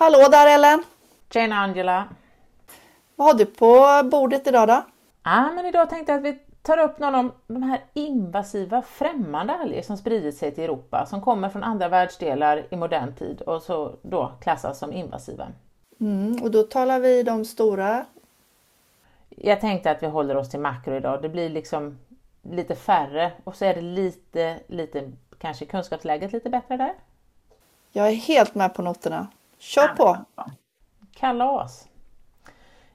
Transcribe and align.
Hallå 0.00 0.28
där 0.30 0.54
Ellen! 0.54 0.82
Tjena 1.32 1.56
Angela! 1.56 2.08
Vad 3.16 3.26
har 3.26 3.34
du 3.34 3.46
på 3.46 4.08
bordet 4.10 4.46
idag 4.46 4.68
då? 4.68 4.82
Ja, 5.22 5.50
men 5.54 5.66
idag 5.66 5.90
tänkte 5.90 6.12
jag 6.12 6.18
att 6.18 6.24
vi 6.24 6.38
tar 6.62 6.78
upp 6.78 6.98
någon 6.98 7.14
av 7.14 7.30
de 7.46 7.62
här 7.62 7.80
invasiva 7.94 8.82
främmande 8.82 9.52
alger 9.52 9.82
som 9.82 9.96
spridit 9.96 10.36
sig 10.36 10.54
till 10.54 10.64
Europa, 10.64 11.06
som 11.06 11.20
kommer 11.20 11.48
från 11.48 11.62
andra 11.62 11.88
världsdelar 11.88 12.66
i 12.70 12.76
modern 12.76 13.14
tid 13.14 13.40
och 13.40 13.62
så 13.62 13.94
då 14.02 14.32
klassas 14.40 14.78
som 14.78 14.92
invasiva. 14.92 15.48
Mm, 16.00 16.42
och 16.42 16.50
då 16.50 16.62
talar 16.62 17.00
vi 17.00 17.22
de 17.22 17.44
stora? 17.44 18.06
Jag 19.28 19.60
tänkte 19.60 19.90
att 19.90 20.02
vi 20.02 20.06
håller 20.06 20.36
oss 20.36 20.50
till 20.50 20.60
makro 20.60 20.96
idag. 20.96 21.22
Det 21.22 21.28
blir 21.28 21.48
liksom 21.48 21.98
lite 22.42 22.74
färre 22.74 23.32
och 23.44 23.56
så 23.56 23.64
är 23.64 23.74
det 23.74 23.80
lite, 23.80 24.60
lite 24.66 25.12
kanske 25.38 25.64
kunskapsläget 25.64 26.32
lite 26.32 26.50
bättre 26.50 26.76
där. 26.76 26.94
Jag 27.92 28.08
är 28.08 28.14
helt 28.14 28.54
med 28.54 28.74
på 28.74 28.82
noterna. 28.82 29.26
Kör 29.60 29.88
på! 29.88 30.16
Kalas! 31.12 31.88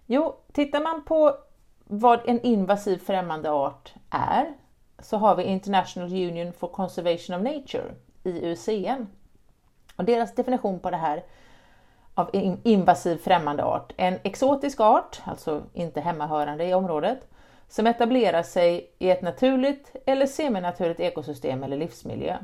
Jo, 0.06 0.36
tittar 0.54 0.82
man 0.82 1.04
på 1.06 1.38
vad 1.84 2.30
en 2.30 2.42
invasiv 2.42 2.98
främmande 2.98 3.52
art 3.52 3.94
är 4.10 4.54
så 5.00 5.18
har 5.18 5.36
vi 5.36 5.44
International 5.44 6.14
Union 6.14 6.54
for 6.54 6.68
Conservation 6.68 7.36
of 7.36 7.54
Nature, 7.54 7.96
IUCN. 8.24 9.08
Och 9.96 10.06
deras 10.06 10.36
definition 10.36 10.80
på 10.80 10.90
det 10.92 10.98
här 10.98 11.24
av 12.14 12.30
invasiv 12.64 13.18
främmande 13.18 13.64
art. 13.64 13.94
En 13.98 14.20
exotisk 14.24 14.80
art, 14.80 15.22
alltså 15.26 15.64
inte 15.74 16.02
hemmahörande 16.02 16.66
i 16.66 16.74
området, 16.74 17.28
som 17.68 17.88
etablerar 17.88 18.44
sig 18.44 18.92
i 19.00 19.10
ett 19.10 19.22
naturligt 19.22 19.96
eller 20.06 20.26
seminaturligt 20.26 21.00
ekosystem 21.00 21.64
eller 21.64 21.78
livsmiljö. 21.78 22.38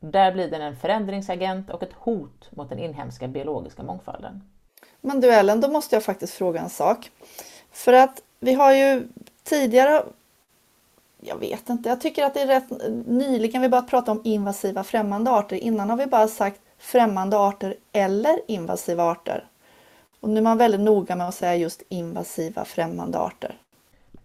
Där 0.00 0.32
blir 0.32 0.50
den 0.50 0.62
en 0.62 0.76
förändringsagent 0.76 1.70
och 1.70 1.82
ett 1.82 1.92
hot 1.92 2.48
mot 2.50 2.68
den 2.68 2.78
inhemska 2.78 3.28
biologiska 3.28 3.82
mångfalden. 3.82 4.42
Men 5.00 5.20
du 5.20 5.30
Ellen, 5.32 5.60
då 5.60 5.68
måste 5.68 5.96
jag 5.96 6.04
faktiskt 6.04 6.34
fråga 6.34 6.60
en 6.60 6.70
sak. 6.70 7.10
För 7.72 7.92
att 7.92 8.22
vi 8.40 8.54
har 8.54 8.72
ju 8.72 9.08
tidigare, 9.42 10.02
jag 11.20 11.36
vet 11.36 11.68
inte, 11.68 11.88
jag 11.88 12.00
tycker 12.00 12.24
att 12.24 12.34
det 12.34 12.42
är 12.42 12.46
rätt 12.46 12.70
nyligen 13.06 13.62
vi 13.62 13.68
börjat 13.68 13.90
prata 13.90 14.12
om 14.12 14.20
invasiva 14.24 14.84
främmande 14.84 15.30
arter. 15.30 15.56
Innan 15.56 15.90
har 15.90 15.96
vi 15.96 16.06
bara 16.06 16.28
sagt 16.28 16.60
främmande 16.78 17.38
arter 17.38 17.74
eller 17.92 18.40
invasiva 18.46 19.04
arter. 19.04 19.44
Och 20.20 20.28
nu 20.28 20.38
är 20.38 20.42
man 20.42 20.58
väldigt 20.58 20.80
noga 20.80 21.16
med 21.16 21.28
att 21.28 21.34
säga 21.34 21.56
just 21.56 21.82
invasiva 21.88 22.64
främmande 22.64 23.18
arter. 23.18 23.58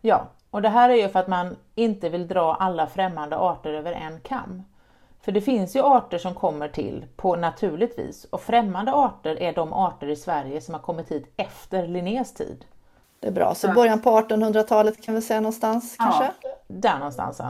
Ja, 0.01 0.27
och 0.49 0.61
det 0.61 0.69
här 0.69 0.89
är 0.89 0.95
ju 0.95 1.09
för 1.09 1.19
att 1.19 1.27
man 1.27 1.55
inte 1.75 2.09
vill 2.09 2.27
dra 2.27 2.55
alla 2.55 2.87
främmande 2.87 3.37
arter 3.37 3.73
över 3.73 3.91
en 3.91 4.19
kam. 4.19 4.63
För 5.23 5.31
det 5.31 5.41
finns 5.41 5.75
ju 5.75 5.81
arter 5.81 6.17
som 6.17 6.33
kommer 6.33 6.67
till 6.67 7.05
på 7.15 7.35
naturligt 7.35 7.99
vis 7.99 8.25
och 8.29 8.41
främmande 8.41 8.93
arter 8.93 9.41
är 9.41 9.53
de 9.53 9.73
arter 9.73 10.07
i 10.07 10.15
Sverige 10.15 10.61
som 10.61 10.73
har 10.73 10.81
kommit 10.81 11.11
hit 11.11 11.33
efter 11.37 11.87
Linnés 11.87 12.33
tid. 12.33 12.65
Det 13.19 13.27
är 13.27 13.31
bra, 13.31 13.55
så 13.55 13.73
början 13.73 14.01
på 14.01 14.09
1800-talet 14.09 15.03
kan 15.03 15.15
vi 15.15 15.21
säga 15.21 15.39
någonstans 15.39 15.95
ja, 15.99 16.05
kanske? 16.05 16.31
Där 16.67 16.97
någonstans. 16.97 17.41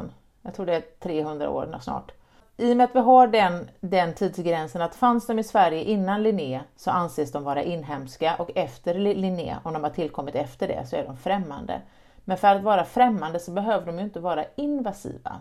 Jag 0.42 0.54
tror 0.54 0.66
det 0.66 0.76
är 0.76 0.84
300 1.00 1.50
år 1.50 1.80
snart. 1.82 2.12
I 2.58 2.74
och 2.74 2.78
med 2.78 2.84
att 2.84 2.96
vi 2.96 3.00
har 3.00 3.28
den, 3.28 3.70
den 3.80 4.14
tidsgränsen 4.14 4.82
att 4.82 4.96
fanns 4.96 5.28
de 5.28 5.40
i 5.40 5.44
Sverige 5.44 5.84
innan 5.84 6.24
Linné 6.24 6.62
så 6.76 6.92
anses 6.92 7.32
de 7.32 7.44
vara 7.44 7.64
inhemska 7.64 8.36
och 8.40 8.52
efter 8.56 8.94
Linné, 8.94 9.56
om 9.64 9.74
de 9.74 9.84
har 9.84 9.92
tillkommit 9.92 10.36
efter 10.36 10.68
det, 10.68 10.88
så 10.88 10.96
är 10.96 11.06
de 11.06 11.18
främmande. 11.18 11.82
Men 12.24 12.38
för 12.38 12.48
att 12.48 12.64
vara 12.64 12.86
främmande 12.86 13.40
så 13.40 13.52
behöver 13.52 13.86
de 13.86 13.98
ju 13.98 14.04
inte 14.04 14.20
vara 14.20 14.46
invasiva. 14.56 15.40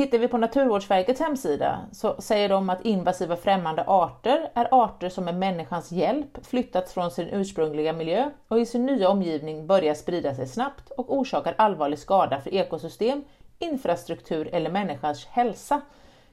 Tittar 0.00 0.18
vi 0.18 0.28
på 0.28 0.38
Naturvårdsverkets 0.38 1.20
hemsida 1.20 1.80
så 1.92 2.20
säger 2.20 2.48
de 2.48 2.70
att 2.70 2.84
invasiva 2.84 3.36
främmande 3.36 3.84
arter 3.86 4.50
är 4.54 4.68
arter 4.70 5.08
som 5.08 5.24
med 5.24 5.34
människans 5.34 5.92
hjälp 5.92 6.46
flyttats 6.46 6.92
från 6.92 7.10
sin 7.10 7.28
ursprungliga 7.28 7.92
miljö 7.92 8.30
och 8.48 8.60
i 8.60 8.66
sin 8.66 8.86
nya 8.86 9.08
omgivning 9.08 9.66
börjar 9.66 9.94
sprida 9.94 10.34
sig 10.34 10.48
snabbt 10.48 10.90
och 10.90 11.18
orsakar 11.18 11.54
allvarlig 11.58 11.98
skada 11.98 12.40
för 12.40 12.54
ekosystem, 12.54 13.24
infrastruktur 13.58 14.48
eller 14.52 14.70
människans 14.70 15.26
hälsa, 15.26 15.80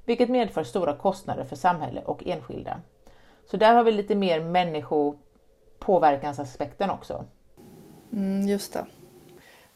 vilket 0.05 0.29
medför 0.29 0.63
stora 0.63 0.94
kostnader 0.94 1.44
för 1.44 1.55
samhälle 1.55 2.01
och 2.05 2.28
enskilda. 2.28 2.81
Så 3.51 3.57
där 3.57 3.73
har 3.73 3.84
vi 3.84 3.91
lite 3.91 4.16
mer 4.16 4.41
människopåverkansaspekten 4.41 6.89
också. 6.89 7.25
Mm, 8.13 8.47
just 8.47 8.73
det. 8.73 8.85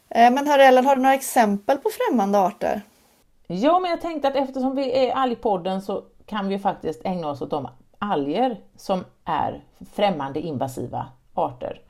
Eh, 0.08 0.32
men 0.32 0.46
herr 0.46 0.58
Ellen, 0.58 0.86
har 0.86 0.96
du 0.96 1.02
några 1.02 1.14
exempel 1.14 1.78
på 1.78 1.90
främmande 1.90 2.38
arter? 2.38 2.82
Ja, 3.46 3.78
men 3.78 3.90
jag 3.90 4.00
tänkte 4.00 4.28
att 4.28 4.36
eftersom 4.36 4.76
vi 4.76 5.06
är 5.06 5.14
algpodden 5.14 5.82
så 5.82 6.04
kan 6.26 6.48
vi 6.48 6.58
faktiskt 6.58 7.00
ägna 7.04 7.30
oss 7.30 7.42
åt 7.42 7.50
de 7.50 7.68
alger 7.98 8.60
som 8.76 9.04
är 9.24 9.64
främmande 9.92 10.40
invasiva 10.40 11.06
arter. 11.34 11.80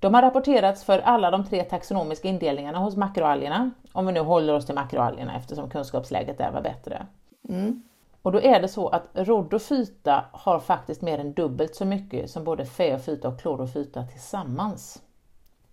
De 0.00 0.14
har 0.14 0.22
rapporterats 0.22 0.84
för 0.84 0.98
alla 0.98 1.30
de 1.30 1.44
tre 1.44 1.64
taxonomiska 1.64 2.28
indelningarna 2.28 2.78
hos 2.78 2.96
makroalgerna, 2.96 3.70
om 3.92 4.06
vi 4.06 4.12
nu 4.12 4.20
håller 4.20 4.54
oss 4.54 4.66
till 4.66 4.74
makroalgerna 4.74 5.36
eftersom 5.36 5.70
kunskapsläget 5.70 6.38
där 6.38 6.50
var 6.50 6.62
bättre. 6.62 7.06
Mm. 7.48 7.82
Och 8.22 8.32
då 8.32 8.40
är 8.40 8.60
det 8.60 8.68
så 8.68 8.88
att 8.88 9.02
rhodophyta 9.14 10.24
har 10.32 10.58
faktiskt 10.58 11.02
mer 11.02 11.18
än 11.18 11.32
dubbelt 11.32 11.74
så 11.74 11.84
mycket 11.84 12.30
som 12.30 12.44
både 12.44 12.66
feofyta 12.66 13.28
och 13.28 13.40
klorofyta 13.40 14.02
tillsammans. 14.02 15.02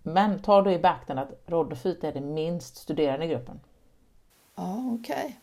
Men 0.03 0.39
ta 0.39 0.61
då 0.61 0.71
i 0.71 0.79
beaktande 0.79 1.21
att 1.21 1.31
rhodophyta 1.45 2.07
är 2.07 2.13
den 2.13 2.33
minst 2.33 2.75
studerade 2.75 3.27
gruppen. 3.27 3.59
Ja, 4.55 4.95
okej. 4.99 5.15
Okay. 5.15 5.33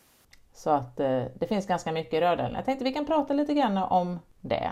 Så 0.53 0.69
att 0.69 0.99
eh, 0.99 1.23
det 1.35 1.47
finns 1.47 1.67
ganska 1.67 1.91
mycket 1.91 2.21
rödälg. 2.21 2.53
Jag 2.55 2.65
tänkte 2.65 2.83
vi 2.83 2.93
kan 2.93 3.05
prata 3.05 3.33
lite 3.33 3.53
grann 3.53 3.77
om 3.77 4.19
det. 4.41 4.71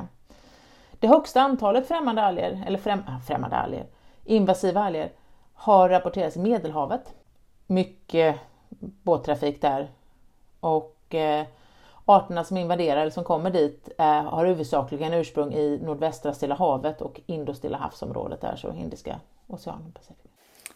Det 1.00 1.08
högsta 1.08 1.42
antalet 1.42 1.88
främmande 1.88 2.24
alger, 2.24 2.64
eller 2.68 2.78
främ, 2.78 3.04
ah, 3.08 3.20
främmande 3.28 3.56
alger, 3.56 3.86
invasiva 4.26 4.84
alger, 4.84 5.12
har 5.54 5.90
rapporterats 5.90 6.38
i 6.38 6.40
Medelhavet. 6.40 7.14
Mycket 7.68 8.36
båttrafik 8.80 9.62
där 9.62 9.88
och 10.60 11.16
eh, 11.16 11.46
arterna 12.06 12.44
som 12.44 12.58
invaderar 12.58 13.02
eller 13.02 13.12
som 13.12 13.24
kommer 13.24 13.50
dit 13.52 13.90
eh, 13.98 14.24
har 14.24 14.46
huvudsakligen 14.46 15.14
ursprung 15.14 15.54
i 15.54 15.80
nordvästra 15.84 16.34
Stilla 16.34 16.56
havet 16.56 17.02
och 17.02 17.22
Indostilla 17.26 17.78
havsområdet 17.78 18.42
där, 18.42 18.56
så 18.56 18.74
Indiska 18.74 19.20
oceanen. 19.48 19.92
Pacific. 19.92 20.29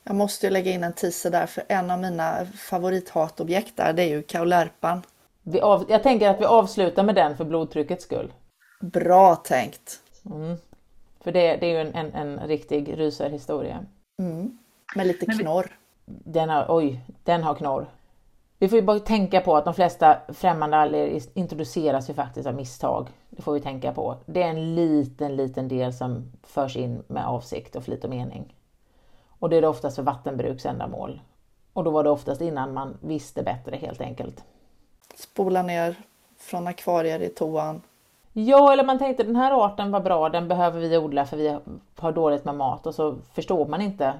Jag 0.03 0.15
måste 0.15 0.45
ju 0.45 0.49
lägga 0.49 0.71
in 0.71 0.83
en 0.83 0.93
teaser 0.93 1.31
där 1.31 1.45
för 1.45 1.63
en 1.67 1.91
av 1.91 1.99
mina 1.99 2.45
favorithatobjekt 2.45 3.77
där 3.77 3.93
det 3.93 4.03
är 4.03 4.07
ju 4.07 4.21
kaulerpan. 4.21 5.01
Av, 5.61 5.85
jag 5.89 6.03
tänker 6.03 6.29
att 6.29 6.41
vi 6.41 6.45
avslutar 6.45 7.03
med 7.03 7.15
den 7.15 7.37
för 7.37 7.45
blodtryckets 7.45 8.03
skull. 8.03 8.33
Bra 8.81 9.35
tänkt! 9.35 9.99
Mm. 10.25 10.57
För 11.23 11.31
det, 11.31 11.55
det 11.55 11.65
är 11.65 11.69
ju 11.69 11.77
en, 11.77 11.93
en, 11.95 12.13
en 12.13 12.47
riktig 12.47 12.99
rysarhistoria. 12.99 13.85
Mm. 14.19 14.57
Med 14.95 15.07
lite 15.07 15.25
knorr. 15.25 15.77
Den 16.05 16.49
har, 16.49 16.65
oj, 16.69 17.01
den 17.23 17.43
har 17.43 17.55
knorr. 17.55 17.89
Vi 18.59 18.69
får 18.69 18.79
ju 18.79 18.85
bara 18.85 18.99
tänka 18.99 19.41
på 19.41 19.57
att 19.57 19.65
de 19.65 19.73
flesta 19.73 20.17
främmande 20.29 20.77
alger 20.77 21.21
introduceras 21.33 22.09
ju 22.09 22.13
faktiskt 22.13 22.47
av 22.47 22.55
misstag. 22.55 23.07
Det 23.29 23.41
får 23.41 23.53
vi 23.53 23.59
tänka 23.59 23.93
på. 23.93 24.17
Det 24.25 24.43
är 24.43 24.49
en 24.49 24.75
liten, 24.75 25.35
liten 25.35 25.67
del 25.67 25.93
som 25.93 26.31
förs 26.43 26.77
in 26.77 27.03
med 27.07 27.27
avsikt 27.27 27.75
och 27.75 27.83
flit 27.83 28.03
och 28.03 28.09
mening. 28.09 28.53
Och 29.43 29.49
det 29.49 29.57
är 29.57 29.61
det 29.61 29.67
oftast 29.67 29.95
för 29.95 30.03
vattenbruksändamål. 30.03 31.21
Och 31.73 31.83
då 31.83 31.91
var 31.91 32.03
det 32.03 32.09
oftast 32.09 32.41
innan 32.41 32.73
man 32.73 32.97
visste 33.01 33.43
bättre 33.43 33.75
helt 33.75 34.01
enkelt. 34.01 34.43
Spola 35.15 35.63
ner 35.63 35.95
från 36.37 36.67
akvarier 36.67 37.19
i 37.21 37.29
toan. 37.29 37.81
Ja, 38.33 38.73
eller 38.73 38.83
man 38.83 38.99
tänkte 38.99 39.23
den 39.23 39.35
här 39.35 39.65
arten 39.65 39.91
var 39.91 39.99
bra, 39.99 40.29
den 40.29 40.47
behöver 40.47 40.79
vi 40.79 40.97
odla 40.97 41.25
för 41.25 41.37
vi 41.37 41.57
har 41.95 42.11
dåligt 42.11 42.45
med 42.45 42.55
mat 42.55 42.87
och 42.87 42.95
så 42.95 43.15
förstår 43.33 43.65
man 43.65 43.81
inte 43.81 44.13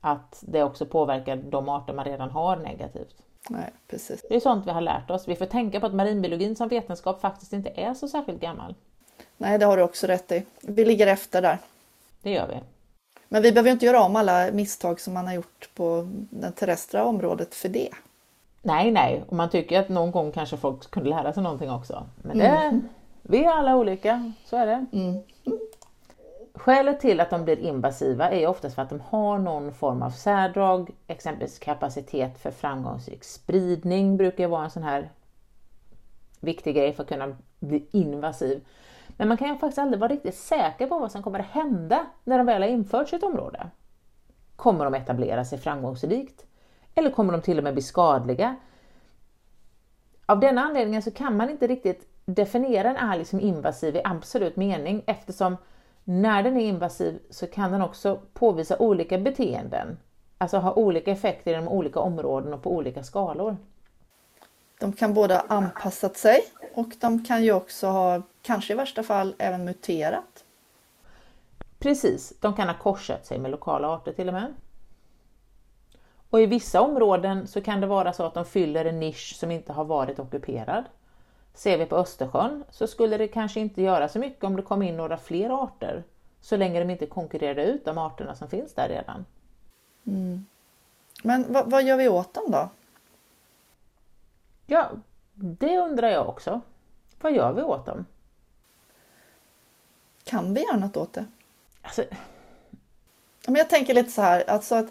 att 0.00 0.44
det 0.46 0.62
också 0.62 0.86
påverkar 0.86 1.36
de 1.36 1.68
arter 1.68 1.94
man 1.94 2.04
redan 2.04 2.30
har 2.30 2.56
negativt. 2.56 3.16
Nej, 3.48 3.70
precis. 3.88 4.24
Det 4.28 4.36
är 4.36 4.40
sånt 4.40 4.66
vi 4.66 4.70
har 4.70 4.80
lärt 4.80 5.10
oss. 5.10 5.28
Vi 5.28 5.36
får 5.36 5.46
tänka 5.46 5.80
på 5.80 5.86
att 5.86 5.94
marinbiologin 5.94 6.56
som 6.56 6.68
vetenskap 6.68 7.20
faktiskt 7.20 7.52
inte 7.52 7.70
är 7.74 7.94
så 7.94 8.08
särskilt 8.08 8.40
gammal. 8.40 8.74
Nej, 9.36 9.58
det 9.58 9.66
har 9.66 9.76
du 9.76 9.82
också 9.82 10.06
rätt 10.06 10.32
i. 10.32 10.46
Vi 10.60 10.84
ligger 10.84 11.06
efter 11.06 11.42
där. 11.42 11.58
Det 12.22 12.30
gör 12.30 12.48
vi. 12.48 12.60
Men 13.32 13.42
vi 13.42 13.52
behöver 13.52 13.70
inte 13.70 13.86
göra 13.86 14.02
om 14.02 14.16
alla 14.16 14.52
misstag 14.52 15.00
som 15.00 15.14
man 15.14 15.26
har 15.26 15.34
gjort 15.34 15.68
på 15.74 16.08
det 16.30 16.50
terrestra 16.52 17.04
området 17.04 17.54
för 17.54 17.68
det. 17.68 17.90
Nej, 18.62 18.90
nej, 18.90 19.24
och 19.28 19.36
man 19.36 19.50
tycker 19.50 19.80
att 19.80 19.88
någon 19.88 20.10
gång 20.10 20.32
kanske 20.32 20.56
folk 20.56 20.90
kunde 20.90 21.10
lära 21.10 21.32
sig 21.32 21.42
någonting 21.42 21.70
också. 21.70 22.06
Men 22.22 22.38
det, 22.38 22.46
mm. 22.46 22.88
vi 23.22 23.44
är 23.44 23.50
alla 23.50 23.76
olika, 23.76 24.32
så 24.44 24.56
är 24.56 24.66
det. 24.66 24.86
Mm. 24.92 25.22
Skälet 26.54 27.00
till 27.00 27.20
att 27.20 27.30
de 27.30 27.44
blir 27.44 27.58
invasiva 27.58 28.30
är 28.30 28.46
oftast 28.46 28.74
för 28.74 28.82
att 28.82 28.90
de 28.90 29.00
har 29.00 29.38
någon 29.38 29.72
form 29.72 30.02
av 30.02 30.10
särdrag, 30.10 30.90
exempelvis 31.06 31.58
kapacitet 31.58 32.38
för 32.38 32.50
framgångsrik 32.50 33.24
spridning 33.24 34.16
brukar 34.16 34.48
vara 34.48 34.64
en 34.64 34.70
sån 34.70 34.82
här 34.82 35.10
viktig 36.40 36.76
grej 36.76 36.92
för 36.92 37.02
att 37.02 37.08
kunna 37.08 37.36
bli 37.60 37.86
invasiv. 37.92 38.60
Men 39.20 39.28
man 39.28 39.36
kan 39.36 39.48
ju 39.48 39.56
faktiskt 39.56 39.78
aldrig 39.78 40.00
vara 40.00 40.12
riktigt 40.12 40.34
säker 40.34 40.86
på 40.86 40.98
vad 40.98 41.12
som 41.12 41.22
kommer 41.22 41.38
att 41.38 41.46
hända 41.46 42.06
när 42.24 42.38
de 42.38 42.46
väl 42.46 42.62
har 42.62 42.68
infört 42.68 43.08
sitt 43.08 43.22
område. 43.22 43.70
Kommer 44.56 44.84
de 44.84 44.94
etablera 44.94 45.44
sig 45.44 45.58
framgångsrikt? 45.58 46.46
Eller 46.94 47.10
kommer 47.10 47.32
de 47.32 47.42
till 47.42 47.58
och 47.58 47.64
med 47.64 47.72
bli 47.72 47.82
skadliga? 47.82 48.56
Av 50.26 50.40
denna 50.40 50.62
anledningen 50.62 51.02
så 51.02 51.10
kan 51.10 51.36
man 51.36 51.50
inte 51.50 51.66
riktigt 51.66 52.08
definiera 52.24 52.90
en 52.90 52.96
alg 52.96 53.24
som 53.24 53.40
invasiv 53.40 53.96
i 53.96 54.00
absolut 54.04 54.56
mening 54.56 55.02
eftersom 55.06 55.56
När 56.04 56.42
den 56.42 56.56
är 56.56 56.66
invasiv 56.66 57.18
så 57.30 57.46
kan 57.46 57.72
den 57.72 57.82
också 57.82 58.20
påvisa 58.32 58.78
olika 58.78 59.18
beteenden, 59.18 59.98
alltså 60.38 60.58
ha 60.58 60.74
olika 60.74 61.10
effekter 61.10 61.54
inom 61.54 61.68
olika 61.68 62.00
områden 62.00 62.54
och 62.54 62.62
på 62.62 62.74
olika 62.74 63.02
skalor. 63.02 63.56
De 64.80 64.92
kan 64.92 65.14
både 65.14 65.34
ha 65.34 65.44
anpassat 65.48 66.16
sig 66.16 66.44
och 66.74 66.88
de 67.00 67.24
kan 67.24 67.44
ju 67.44 67.52
också 67.52 67.86
ha, 67.86 68.22
kanske 68.42 68.72
i 68.72 68.76
värsta 68.76 69.02
fall, 69.02 69.34
även 69.38 69.64
muterat. 69.64 70.44
Precis, 71.78 72.32
de 72.40 72.54
kan 72.54 72.68
ha 72.68 72.78
korsat 72.78 73.26
sig 73.26 73.38
med 73.38 73.50
lokala 73.50 73.88
arter 73.88 74.12
till 74.12 74.28
och 74.28 74.34
med. 74.34 74.54
Och 76.30 76.40
i 76.40 76.46
vissa 76.46 76.80
områden 76.80 77.46
så 77.46 77.60
kan 77.60 77.80
det 77.80 77.86
vara 77.86 78.12
så 78.12 78.24
att 78.24 78.34
de 78.34 78.44
fyller 78.44 78.84
en 78.84 79.00
nisch 79.00 79.36
som 79.38 79.50
inte 79.50 79.72
har 79.72 79.84
varit 79.84 80.18
ockuperad. 80.18 80.84
Ser 81.54 81.78
vi 81.78 81.86
på 81.86 81.96
Östersjön 81.96 82.64
så 82.70 82.86
skulle 82.86 83.16
det 83.16 83.28
kanske 83.28 83.60
inte 83.60 83.82
göra 83.82 84.08
så 84.08 84.18
mycket 84.18 84.44
om 84.44 84.56
det 84.56 84.62
kom 84.62 84.82
in 84.82 84.96
några 84.96 85.16
fler 85.16 85.62
arter 85.64 86.04
så 86.40 86.56
länge 86.56 86.80
de 86.80 86.90
inte 86.90 87.06
konkurrerade 87.06 87.64
ut 87.64 87.84
de 87.84 87.98
arterna 87.98 88.34
som 88.34 88.48
finns 88.48 88.74
där 88.74 88.88
redan. 88.88 89.24
Mm. 90.06 90.46
Men 91.22 91.52
vad, 91.52 91.70
vad, 91.70 91.82
gör 91.82 91.96
vi 91.96 92.08
åt 92.08 92.34
dem 92.34 92.44
då? 92.48 92.68
Ja, 94.70 94.90
det 95.34 95.78
undrar 95.78 96.08
jag 96.08 96.28
också. 96.28 96.60
Vad 97.20 97.32
gör 97.32 97.52
vi 97.52 97.62
åt 97.62 97.86
dem? 97.86 98.06
Kan 100.24 100.54
vi 100.54 100.62
göra 100.62 100.76
något 100.76 100.96
åt 100.96 101.12
det? 101.12 101.24
Alltså... 101.82 102.04
Men 103.46 103.54
jag 103.54 103.68
tänker 103.68 103.94
lite 103.94 104.10
så 104.10 104.22
här, 104.22 104.50
alltså 104.50 104.74
att 104.74 104.86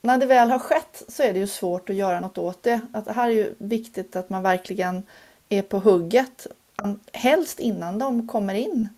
när 0.00 0.18
det 0.18 0.26
väl 0.26 0.50
har 0.50 0.58
skett 0.58 1.02
så 1.08 1.22
är 1.22 1.32
det 1.32 1.38
ju 1.38 1.46
svårt 1.46 1.90
att 1.90 1.96
göra 1.96 2.20
något 2.20 2.38
åt 2.38 2.62
det. 2.62 2.80
Att 2.92 3.04
det 3.04 3.12
här 3.12 3.28
är 3.28 3.34
ju 3.34 3.54
viktigt 3.58 4.16
att 4.16 4.30
man 4.30 4.42
verkligen 4.42 5.02
är 5.48 5.62
på 5.62 5.78
hugget. 5.78 6.46
Helst 7.12 7.60
innan 7.60 7.98
de 7.98 8.28
kommer 8.28 8.54
in 8.54 8.88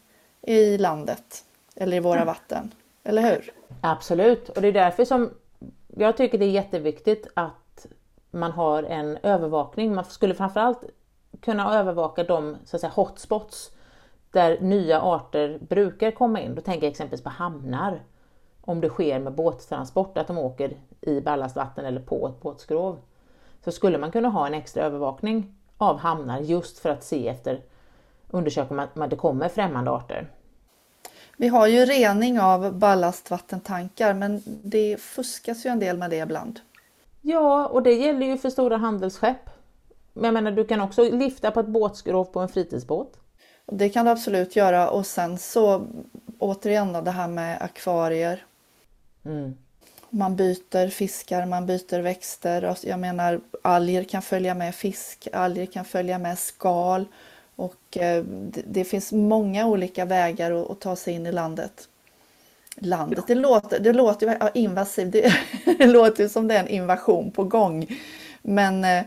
i 0.42 0.78
landet 0.78 1.44
eller 1.74 1.96
i 1.96 2.00
våra 2.00 2.16
mm. 2.16 2.26
vatten. 2.26 2.74
Eller 3.04 3.22
hur? 3.22 3.52
Absolut, 3.80 4.48
och 4.48 4.62
det 4.62 4.68
är 4.68 4.72
därför 4.72 5.04
som 5.04 5.30
jag 5.96 6.16
tycker 6.16 6.38
det 6.38 6.44
är 6.44 6.50
jätteviktigt 6.50 7.26
att 7.34 7.63
man 8.34 8.52
har 8.52 8.82
en 8.82 9.18
övervakning. 9.22 9.94
Man 9.94 10.04
skulle 10.04 10.34
framförallt 10.34 10.84
kunna 11.40 11.78
övervaka 11.78 12.24
de 12.24 12.56
så 12.64 12.76
att 12.76 12.80
säga, 12.80 12.92
hotspots 12.94 13.70
där 14.30 14.60
nya 14.60 15.00
arter 15.00 15.58
brukar 15.68 16.10
komma 16.10 16.40
in. 16.40 16.54
Då 16.54 16.60
tänker 16.60 16.86
jag 16.86 16.90
exempelvis 16.90 17.24
på 17.24 17.30
hamnar. 17.30 18.02
Om 18.60 18.80
det 18.80 18.88
sker 18.88 19.18
med 19.18 19.34
båttransport, 19.34 20.18
att 20.18 20.26
de 20.26 20.38
åker 20.38 20.76
i 21.00 21.20
ballastvatten 21.20 21.84
eller 21.84 22.00
på 22.00 22.28
ett 22.28 22.42
båtskrov. 22.42 22.98
Så 23.64 23.72
skulle 23.72 23.98
man 23.98 24.10
kunna 24.10 24.28
ha 24.28 24.46
en 24.46 24.54
extra 24.54 24.82
övervakning 24.82 25.54
av 25.78 25.98
hamnar 25.98 26.40
just 26.40 26.78
för 26.78 26.90
att 26.90 27.04
se 27.04 27.28
efter, 27.28 27.60
undersöka 28.30 28.88
om 28.94 29.08
det 29.08 29.16
kommer 29.16 29.48
främmande 29.48 29.90
arter. 29.90 30.30
Vi 31.36 31.48
har 31.48 31.66
ju 31.66 31.84
rening 31.84 32.40
av 32.40 32.72
ballastvattentankar 32.78 34.14
men 34.14 34.42
det 34.46 35.00
fuskas 35.00 35.66
ju 35.66 35.70
en 35.70 35.78
del 35.78 35.98
med 35.98 36.10
det 36.10 36.18
ibland. 36.18 36.60
Ja, 37.26 37.66
och 37.66 37.82
det 37.82 37.92
gäller 37.92 38.26
ju 38.26 38.38
för 38.38 38.50
stora 38.50 38.76
handelsskepp. 38.76 39.50
Men 40.12 40.24
jag 40.24 40.34
menar, 40.34 40.50
du 40.50 40.64
kan 40.64 40.80
också 40.80 41.02
lifta 41.02 41.50
på 41.50 41.60
ett 41.60 41.66
båtskrov 41.66 42.24
på 42.24 42.40
en 42.40 42.48
fritidsbåt. 42.48 43.16
Det 43.66 43.88
kan 43.88 44.04
du 44.04 44.10
absolut 44.10 44.56
göra 44.56 44.90
och 44.90 45.06
sen 45.06 45.38
så 45.38 45.86
återigen 46.38 46.92
då, 46.92 47.00
det 47.00 47.10
här 47.10 47.28
med 47.28 47.62
akvarier. 47.62 48.44
Mm. 49.24 49.54
Man 50.10 50.36
byter 50.36 50.88
fiskar, 50.88 51.46
man 51.46 51.66
byter 51.66 52.00
växter. 52.00 52.76
Jag 52.82 53.00
menar 53.00 53.40
alger 53.62 54.04
kan 54.04 54.22
följa 54.22 54.54
med 54.54 54.74
fisk, 54.74 55.28
alger 55.32 55.66
kan 55.66 55.84
följa 55.84 56.18
med 56.18 56.38
skal. 56.38 57.04
Och 57.56 57.96
eh, 57.96 58.24
det, 58.64 58.84
finns 58.84 59.12
många 59.12 59.66
olika 59.66 60.04
vägar 60.04 60.72
att, 60.72 60.80
ta 60.80 60.96
sig 60.96 61.14
in 61.14 61.26
i 61.26 61.32
landet. 61.32 61.88
Landet, 62.76 63.24
det 63.26 63.34
låter, 63.34 63.80
det 63.80 63.92
låter 63.92 64.26
ju 64.26 64.36
ja, 64.40 64.50
invasiv, 64.54 65.10
det, 65.10 65.34
det 65.78 65.86
låter 65.86 66.28
som 66.28 66.48
det 66.48 66.54
är 66.54 66.60
en 66.60 66.68
invasion 66.68 67.30
på 67.30 67.44
gång. 67.44 67.86
Men 68.42 68.84
eh, 68.84 69.04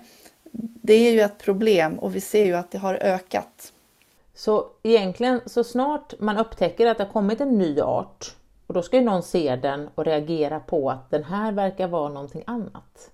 det 0.81 0.93
är 0.93 1.11
ju 1.11 1.21
ett 1.21 1.37
problem 1.37 1.99
och 1.99 2.15
vi 2.15 2.21
ser 2.21 2.45
ju 2.45 2.53
att 2.53 2.71
det 2.71 2.77
har 2.77 2.95
ökat. 2.95 3.73
Så 4.35 4.67
egentligen 4.83 5.41
så 5.45 5.63
snart 5.63 6.13
man 6.19 6.37
upptäcker 6.37 6.87
att 6.87 6.97
det 6.97 7.03
har 7.03 7.11
kommit 7.11 7.41
en 7.41 7.57
ny 7.57 7.81
art 7.81 8.35
och 8.67 8.73
då 8.73 8.81
ska 8.81 8.97
ju 8.97 9.03
någon 9.03 9.23
se 9.23 9.55
den 9.55 9.89
och 9.95 10.05
reagera 10.05 10.59
på 10.59 10.89
att 10.89 11.09
den 11.09 11.23
här 11.23 11.51
verkar 11.51 11.87
vara 11.87 12.09
någonting 12.09 12.43
annat. 12.47 13.11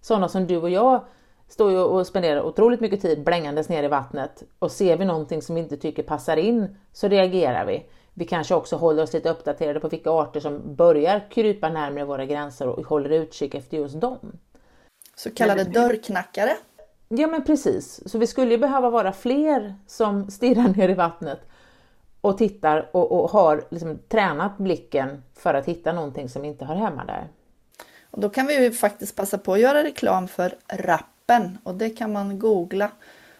Sådana 0.00 0.28
som 0.28 0.46
du 0.46 0.56
och 0.56 0.70
jag 0.70 1.04
står 1.48 1.70
ju 1.70 1.78
och 1.78 2.06
spenderar 2.06 2.42
otroligt 2.42 2.80
mycket 2.80 3.02
tid 3.02 3.24
blängandes 3.24 3.68
ner 3.68 3.82
i 3.82 3.88
vattnet 3.88 4.42
och 4.58 4.72
ser 4.72 4.96
vi 4.96 5.04
någonting 5.04 5.42
som 5.42 5.54
vi 5.54 5.60
inte 5.60 5.76
tycker 5.76 6.02
passar 6.02 6.36
in 6.36 6.76
så 6.92 7.08
reagerar 7.08 7.66
vi. 7.66 7.86
Vi 8.18 8.24
kanske 8.24 8.54
också 8.54 8.76
håller 8.76 9.02
oss 9.02 9.12
lite 9.12 9.30
uppdaterade 9.30 9.80
på 9.80 9.88
vilka 9.88 10.10
arter 10.10 10.40
som 10.40 10.74
börjar 10.74 11.26
krypa 11.30 11.68
närmare 11.68 12.04
våra 12.04 12.26
gränser 12.26 12.68
och 12.68 12.86
håller 12.86 13.10
utkik 13.10 13.54
efter 13.54 13.76
just 13.76 14.00
dem. 14.00 14.38
Så 15.16 15.30
kallade 15.30 15.64
dörrknackare? 15.64 16.56
Ja 17.08 17.26
men 17.26 17.44
precis, 17.44 18.10
så 18.10 18.18
vi 18.18 18.26
skulle 18.26 18.50
ju 18.50 18.58
behöva 18.58 18.90
vara 18.90 19.12
fler 19.12 19.74
som 19.86 20.30
stirrar 20.30 20.68
ner 20.68 20.88
i 20.88 20.94
vattnet 20.94 21.40
och 22.20 22.38
tittar 22.38 22.90
och, 22.92 23.12
och 23.12 23.30
har 23.30 23.64
liksom 23.70 23.98
tränat 24.08 24.58
blicken 24.58 25.22
för 25.34 25.54
att 25.54 25.66
hitta 25.66 25.92
någonting 25.92 26.28
som 26.28 26.44
inte 26.44 26.64
hör 26.64 26.74
hemma 26.74 27.04
där. 27.04 27.28
Och 28.10 28.20
då 28.20 28.28
kan 28.28 28.46
vi 28.46 28.62
ju 28.62 28.72
faktiskt 28.72 29.16
passa 29.16 29.38
på 29.38 29.52
att 29.52 29.60
göra 29.60 29.84
reklam 29.84 30.28
för 30.28 30.54
rappen 30.68 31.58
och 31.64 31.74
det 31.74 31.90
kan 31.90 32.12
man 32.12 32.38
googla. 32.38 32.90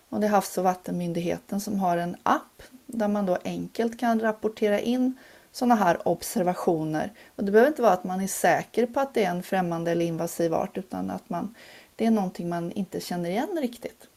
Och 0.09 0.21
det 0.21 0.27
är 0.27 0.31
Havs 0.31 0.59
och 0.59 0.65
vattenmyndigheten 0.65 1.61
som 1.61 1.81
har 1.81 1.97
en 1.97 2.17
app 2.23 2.63
där 2.89 3.09
man 3.09 3.27
då 3.27 3.39
enkelt 3.45 3.99
kan 3.99 4.21
rapportera 4.21 4.81
in 4.81 5.17
sådana 5.53 5.75
här 5.75 6.09
observationer. 6.09 7.13
Och 7.37 7.45
det 7.45 7.53
behöver 7.53 7.69
inte 7.69 7.83
vara 7.83 7.93
att 7.93 8.05
man 8.05 8.21
är 8.21 8.27
säker 8.27 8.87
på 8.87 9.01
att 9.01 9.15
det 9.15 9.25
är 9.25 9.31
en 9.31 9.43
främmande 9.43 9.91
eller 9.91 10.07
invasiv 10.07 10.55
art 10.55 10.79
utan 10.79 11.11
att 11.11 11.31
man, 11.31 11.55
det 11.97 12.07
är 12.07 12.11
någonting 12.11 12.49
man 12.49 12.73
inte 12.73 13.01
känner 13.01 13.31
igen 13.31 13.59
riktigt. 13.61 14.09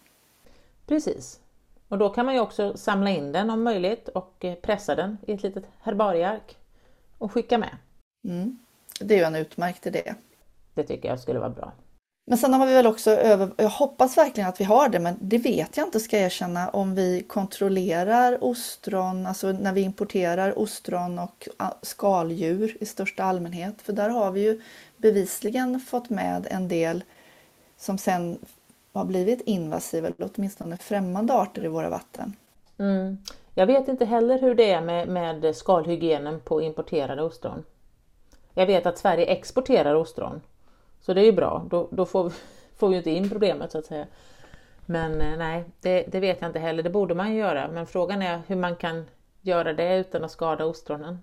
Precis. 0.88 1.40
Och 1.88 1.98
då 1.98 2.10
kan 2.10 2.26
man 2.26 2.36
ju 2.36 2.42
också 2.42 2.78
samla 2.78 3.10
in 3.10 3.32
den 3.32 3.50
om 3.50 3.64
möjligt 3.64 4.08
och 4.08 4.46
eh, 4.46 4.56
pressa 4.56 4.96
den 4.96 5.18
i 5.28 5.32
ett 5.32 5.44
litet 5.44 5.66
herbarieark 5.82 6.58
och 7.18 7.32
skicka 7.32 7.58
med. 7.58 7.78
Mm. 8.24 8.60
Det 9.00 9.14
är 9.14 9.18
ju 9.18 9.24
en 9.24 9.36
utmärkt 9.36 9.86
idé. 9.86 10.14
Det 10.74 10.84
tycker 10.84 11.10
jag 11.10 11.20
skulle 11.20 11.40
vara 11.40 11.50
bra. 11.50 11.72
Men 12.32 12.38
sen 12.38 12.54
har 12.54 12.66
vi 12.66 12.74
väl 12.74 12.88
också 12.88 13.12
över, 13.12 13.50
jag 13.58 13.70
hoppas 13.70 14.18
verkligen 14.18 14.50
att 14.50 14.60
vi 14.60 14.64
har 14.64 14.90
det, 14.90 15.00
men 15.00 15.16
det 15.22 15.38
vet 15.38 15.78
jag 15.78 15.88
inte 15.88 16.00
ska 16.00 16.18
jag 16.18 16.26
erkänna, 16.26 16.70
om 16.70 16.96
vi 16.96 17.24
kontrollerar 17.28 18.44
ostron, 18.44 19.26
alltså 19.26 19.52
när 19.52 19.74
vi 19.74 19.82
importerar 19.82 20.60
ostron 20.60 21.20
och 21.20 21.48
skaldjur 21.82 22.78
i 22.80 22.86
största 22.86 23.24
allmänhet. 23.24 23.82
För 23.82 23.94
där 23.94 24.10
har 24.10 24.32
vi 24.32 24.42
ju 24.42 24.62
bevisligen 24.98 25.80
fått 25.80 26.10
med 26.10 26.48
en 26.50 26.68
del 26.68 27.04
som 27.78 27.98
sen 27.98 28.38
har 28.94 29.06
blivit 29.06 29.42
invasiva 29.42 30.08
eller 30.08 30.30
åtminstone 30.36 30.78
främmande 30.78 31.34
arter 31.34 31.66
i 31.66 31.68
våra 31.68 31.90
vatten. 31.90 32.36
Mm. 32.78 33.18
Jag 33.56 33.68
vet 33.68 33.88
inte 33.88 34.06
heller 34.06 34.40
hur 34.40 34.56
det 34.56 34.72
är 34.72 34.82
med, 34.82 35.08
med 35.08 35.56
skalhygienen 35.56 36.40
på 36.40 36.62
importerade 36.62 37.22
ostron. 37.22 37.64
Jag 38.54 38.66
vet 38.66 38.86
att 38.86 38.98
Sverige 38.98 39.26
exporterar 39.26 39.96
ostron, 39.96 40.42
så 41.02 41.14
det 41.14 41.22
är 41.22 41.26
ju 41.26 41.32
bra. 41.32 41.68
Då, 41.70 41.88
då 41.92 42.06
får, 42.06 42.24
vi, 42.24 42.36
får 42.78 42.90
vi 42.90 42.98
inte 42.98 43.10
in 43.10 43.30
problemet 43.30 43.72
så 43.72 43.78
att 43.78 43.86
säga. 43.86 44.08
Men 44.86 45.22
eh, 45.22 45.38
nej, 45.38 45.64
det, 45.82 46.04
det, 46.08 46.20
vet 46.20 46.42
jag 46.42 46.50
inte 46.50 46.60
heller. 46.60 46.84
Det 46.84 46.90
borde 46.90 47.16
man 47.16 47.32
ju 47.32 47.40
göra. 47.40 47.68
Men 47.68 47.88
frågan 47.88 48.22
är 48.22 48.42
hur 48.48 48.56
man 48.56 48.76
kan 48.76 49.06
göra 49.42 49.74
det 49.74 49.98
utan 49.98 50.24
att 50.24 50.32
skada 50.32 50.66
ostronen. 50.66 51.20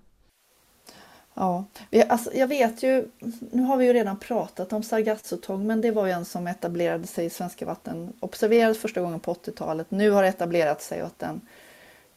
Ja, 1.33 1.65
alltså, 2.09 2.33
jag 2.33 2.47
vet 2.47 2.83
ju, 2.83 3.07
nu 3.51 3.61
har 3.61 3.77
vi 3.77 3.85
ju 3.85 3.93
redan 3.93 4.19
pratat 4.19 4.73
om 4.73 4.83
sargassotång, 4.83 5.67
men 5.67 5.81
det 5.81 5.91
var 5.91 6.05
ju 6.05 6.11
en 6.11 6.25
som 6.25 6.47
etablerade 6.47 7.07
sig 7.07 7.25
i 7.25 7.29
svenska 7.29 7.65
vatten, 7.65 8.13
observerades 8.19 8.77
första 8.77 9.01
gången 9.01 9.19
på 9.19 9.33
80-talet. 9.33 9.91
Nu 9.91 10.11
har 10.11 10.23
etablerat 10.23 10.81
sig 10.81 11.01
och 11.01 11.07
att 11.07 11.19
den 11.19 11.41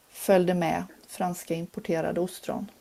följde 0.09 0.53
med 0.53 0.83
franska 1.07 1.53
importerade 1.53 2.21
ostron. 2.21 2.71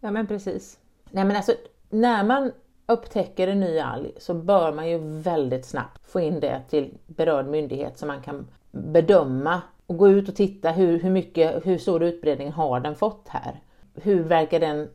Ja 0.00 0.10
men 0.10 0.26
precis. 0.26 0.78
Nej 1.10 1.24
men 1.24 1.36
alltså, 1.36 1.54
när 1.90 2.24
man 2.24 2.52
upptäcker 2.86 3.48
en 3.48 3.60
ny 3.60 3.78
alg 3.78 4.12
så 4.16 4.34
bör 4.34 4.72
man 4.72 4.88
ju 4.88 4.98
väldigt 5.02 5.66
snabbt 5.66 6.06
få 6.06 6.20
in 6.20 6.40
det 6.40 6.62
till 6.68 6.94
berörd 7.06 7.46
myndighet 7.46 7.98
så 7.98 8.06
man 8.06 8.22
kan 8.22 8.46
bedöma 8.70 9.62
och 9.86 9.96
gå 9.96 10.08
ut 10.08 10.28
och 10.28 10.36
titta 10.36 10.70
hur, 10.70 11.00
hur, 11.00 11.10
mycket, 11.10 11.66
hur 11.66 11.78
stor 11.78 12.02
utbredning 12.02 12.52
har 12.52 12.80
den 12.80 12.94
fått 12.94 13.28
här? 13.28 13.60
hur 14.02 14.22
verkar 14.22 14.60
den 14.60 14.88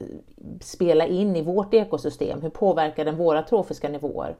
spela 0.61 1.05
in 1.05 1.35
i 1.35 1.41
vårt 1.41 1.73
ekosystem? 1.73 2.41
Hur 2.41 2.49
påverkar 2.49 3.05
den 3.05 3.17
våra 3.17 3.43
trofiska 3.43 3.89
nivåer? 3.89 4.35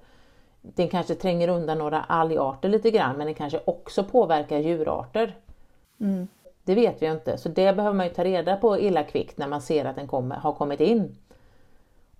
Den 0.61 0.87
kanske 0.87 1.15
tränger 1.15 1.47
undan 1.47 1.77
några 1.77 2.01
algarter 2.01 2.69
lite 2.69 2.91
grann 2.91 3.17
men 3.17 3.25
den 3.25 3.35
kanske 3.35 3.59
också 3.65 4.03
påverkar 4.03 4.57
djurarter. 4.57 5.35
Mm. 5.99 6.27
Det 6.63 6.75
vet 6.75 7.01
vi 7.01 7.05
ju 7.05 7.11
inte, 7.11 7.37
så 7.37 7.49
det 7.49 7.75
behöver 7.75 7.97
man 7.97 8.05
ju 8.05 8.13
ta 8.13 8.23
reda 8.23 8.55
på 8.55 8.79
illa 8.79 9.03
kvickt 9.03 9.37
när 9.37 9.47
man 9.47 9.61
ser 9.61 9.85
att 9.85 9.95
den 9.95 10.07
kommer, 10.07 10.35
har 10.35 10.53
kommit 10.53 10.79
in. 10.79 11.15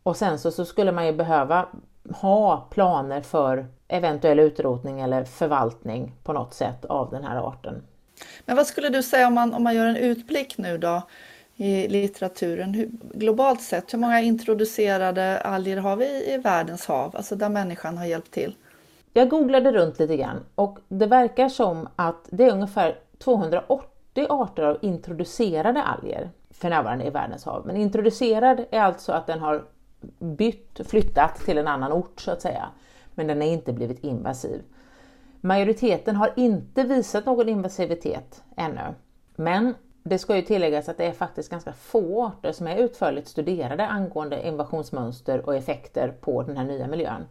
Och 0.03 0.17
sen 0.17 0.39
så, 0.39 0.51
så 0.51 0.65
skulle 0.65 0.91
man 0.91 1.05
ju 1.05 1.13
behöva 1.13 1.65
ha 2.15 2.67
planer 2.70 3.22
för 3.22 3.67
eventuell 3.88 4.39
utrotning 4.39 5.01
eller 5.01 5.24
förvaltning 5.24 6.15
på 6.24 6.34
något 6.34 6.53
sätt 6.53 6.86
av 6.86 7.12
den 7.12 7.24
här 7.24 7.48
arten. 7.48 7.84
Men 8.46 8.55
vad 8.55 8.67
skulle 8.67 8.89
du 8.89 9.03
säga 9.03 9.27
om 9.27 9.34
man, 9.34 9.53
om 9.53 9.63
man 9.63 9.75
gör 9.75 9.86
en 9.86 9.98
utblick 9.98 10.58
nu 10.58 10.77
då? 10.77 11.01
i 11.62 11.88
litteraturen. 11.88 12.74
Hur, 12.74 12.89
globalt 13.13 13.62
sett, 13.62 13.93
hur 13.93 14.00
många 14.00 14.22
introducerade 14.22 15.39
alger 15.39 15.77
har 15.77 15.96
vi 15.96 16.34
i 16.34 16.38
världens 16.38 16.86
hav? 16.86 17.15
Alltså 17.15 17.36
där 17.36 17.50
människan 17.50 17.98
har 17.98 18.05
hjälpt 18.05 18.31
till. 18.31 18.55
Jag 19.13 19.29
googlade 19.29 19.72
runt 19.72 20.00
lite 20.00 20.17
grann 20.17 20.46
och 20.55 20.79
det 20.88 21.05
verkar 21.05 21.50
som 21.50 21.89
att 21.96 22.27
det 22.29 22.43
är 22.43 22.51
ungefär 22.51 23.00
280 23.24 24.25
arter 24.29 24.63
av 24.63 24.77
introducerade 24.81 25.84
alger 25.84 26.29
för 26.51 26.70
närvarande 26.70 27.05
i 27.05 27.10
världens 27.10 27.46
hav. 27.46 27.65
Men 27.65 27.77
introducerad 27.77 28.65
är 28.72 28.81
alltså 28.81 29.12
att 29.12 29.27
den 29.27 29.39
har 29.39 29.63
bytt, 30.20 30.81
flyttat 30.88 31.36
till 31.36 31.58
en 31.58 31.67
annan 31.67 31.91
ort 31.91 32.22
så 32.22 32.31
att 32.31 32.41
säga. 32.41 32.70
Men 33.15 33.27
den 33.27 33.41
har 33.41 33.48
inte 33.48 33.74
blivit 33.74 34.03
invasiv. 34.03 34.62
Majoriteten 35.41 36.15
har 36.15 36.34
inte 36.36 36.84
visat 36.84 37.25
någon 37.25 37.50
invasivitet 37.50 38.43
ännu. 38.55 38.96
Men 39.36 39.74
det 40.03 40.17
ska 40.17 40.36
ju 40.36 40.41
tilläggas 40.41 40.89
att 40.89 40.98
det 40.98 41.05
är 41.05 41.12
faktiskt 41.12 41.50
ganska 41.50 41.74
få 41.74 42.25
arter 42.25 42.51
som 42.51 42.67
är 42.67 42.77
utförligt 42.77 43.27
studerade 43.27 43.88
angående 43.88 44.48
invasionsmönster 44.48 45.46
och 45.46 45.55
effekter 45.55 46.13
på 46.22 46.43
den 46.43 46.58
här 46.58 46.65
nya 46.65 46.88
miljön. 46.88 47.25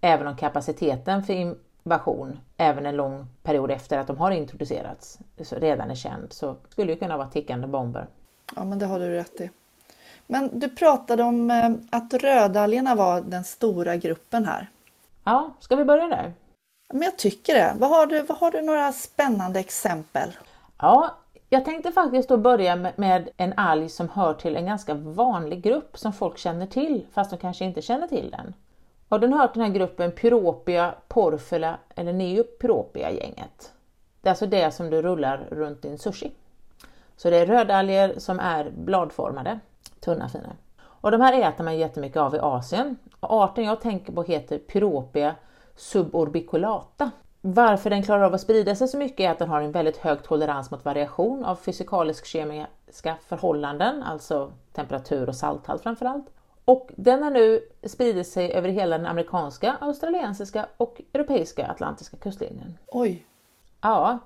Även 0.00 0.26
om 0.26 0.36
kapaciteten 0.36 1.22
för 1.22 1.32
invasion, 1.32 2.38
även 2.56 2.86
en 2.86 2.96
lång 2.96 3.26
period 3.42 3.70
efter 3.70 3.98
att 3.98 4.06
de 4.06 4.16
har 4.16 4.30
introducerats, 4.30 5.18
redan 5.36 5.90
är 5.90 5.94
känd, 5.94 6.32
så 6.32 6.56
skulle 6.68 6.92
det 6.92 6.98
kunna 6.98 7.16
vara 7.16 7.28
tickande 7.28 7.66
bomber. 7.66 8.06
Ja, 8.56 8.64
men 8.64 8.78
det 8.78 8.86
har 8.86 9.00
du 9.00 9.10
rätt 9.10 9.40
i. 9.40 9.50
Men 10.30 10.58
du 10.58 10.68
pratade 10.68 11.22
om 11.22 11.50
eh, 11.50 11.70
att 11.90 12.14
rödalgerna 12.14 12.94
var 12.94 13.20
den 13.20 13.44
stora 13.44 13.96
gruppen 13.96 14.44
här. 14.44 14.70
Ja, 15.24 15.50
ska 15.60 15.76
vi 15.76 15.84
börja 15.84 16.08
där? 16.08 16.32
Men 16.92 17.02
jag 17.02 17.18
tycker 17.18 17.54
det. 17.54 17.74
Vad 17.78 17.90
har 17.90 18.06
du, 18.06 18.22
vad 18.22 18.38
har 18.38 18.50
du 18.50 18.62
några 18.62 18.92
spännande 18.92 19.60
exempel? 19.60 20.30
Ja, 20.78 21.14
jag 21.48 21.64
tänkte 21.64 21.92
faktiskt 21.92 22.28
då 22.28 22.36
börja 22.36 22.92
med 22.96 23.28
en 23.36 23.52
alg 23.56 23.88
som 23.88 24.08
hör 24.08 24.34
till 24.34 24.56
en 24.56 24.66
ganska 24.66 24.94
vanlig 24.94 25.62
grupp 25.62 25.98
som 25.98 26.12
folk 26.12 26.38
känner 26.38 26.66
till, 26.66 27.06
fast 27.12 27.30
de 27.30 27.36
kanske 27.36 27.64
inte 27.64 27.82
känner 27.82 28.06
till 28.06 28.30
den. 28.30 28.54
Och 29.08 29.20
den 29.20 29.32
hör 29.32 29.48
till 29.48 29.60
den 29.60 29.70
här 29.70 29.78
gruppen 29.78 30.12
Pyropia 30.12 30.94
porfila 31.08 31.78
eller 31.94 32.12
Neopyropia-gänget. 32.12 33.72
Det 34.20 34.28
är 34.28 34.30
alltså 34.30 34.46
det 34.46 34.70
som 34.74 34.90
du 34.90 35.02
rullar 35.02 35.46
runt 35.50 35.82
din 35.82 35.98
sushi. 35.98 36.30
Så 37.16 37.30
det 37.30 37.36
är 37.36 37.46
rödalger 37.46 38.14
som 38.18 38.40
är 38.40 38.70
bladformade, 38.70 39.60
tunna 40.00 40.28
fina. 40.28 40.56
Och 40.80 41.10
de 41.10 41.20
här 41.20 41.48
äter 41.48 41.64
man 41.64 41.78
jättemycket 41.78 42.16
av 42.16 42.34
i 42.34 42.38
Asien. 42.38 42.96
Och 43.20 43.42
arten 43.42 43.64
jag 43.64 43.80
tänker 43.80 44.12
på 44.12 44.22
heter 44.22 44.58
Pyropia 44.58 45.34
suborbiculata. 45.76 47.10
Varför 47.40 47.90
den 47.90 48.02
klarar 48.02 48.22
av 48.22 48.34
att 48.34 48.40
sprida 48.40 48.74
sig 48.74 48.88
så 48.88 48.98
mycket 48.98 49.20
är 49.20 49.30
att 49.30 49.38
den 49.38 49.48
har 49.48 49.60
en 49.60 49.72
väldigt 49.72 49.96
hög 49.96 50.22
tolerans 50.22 50.70
mot 50.70 50.84
variation 50.84 51.44
av 51.44 51.56
fysikalisk-kemiska 51.56 53.16
förhållanden, 53.28 54.02
alltså 54.02 54.52
temperatur 54.72 55.28
och 55.28 55.36
salthalt 55.36 55.82
framförallt. 55.82 56.26
Och 56.64 56.90
den 56.96 57.22
har 57.22 57.30
nu 57.30 57.60
spridit 57.82 58.28
sig 58.28 58.52
över 58.52 58.68
hela 58.68 58.98
den 58.98 59.06
amerikanska, 59.06 59.76
australiensiska 59.80 60.66
och 60.76 61.00
europeiska 61.12 61.66
atlantiska 61.66 62.16
kustlinjen. 62.16 62.78
Oj! 62.86 63.26
Ja, 63.80 64.18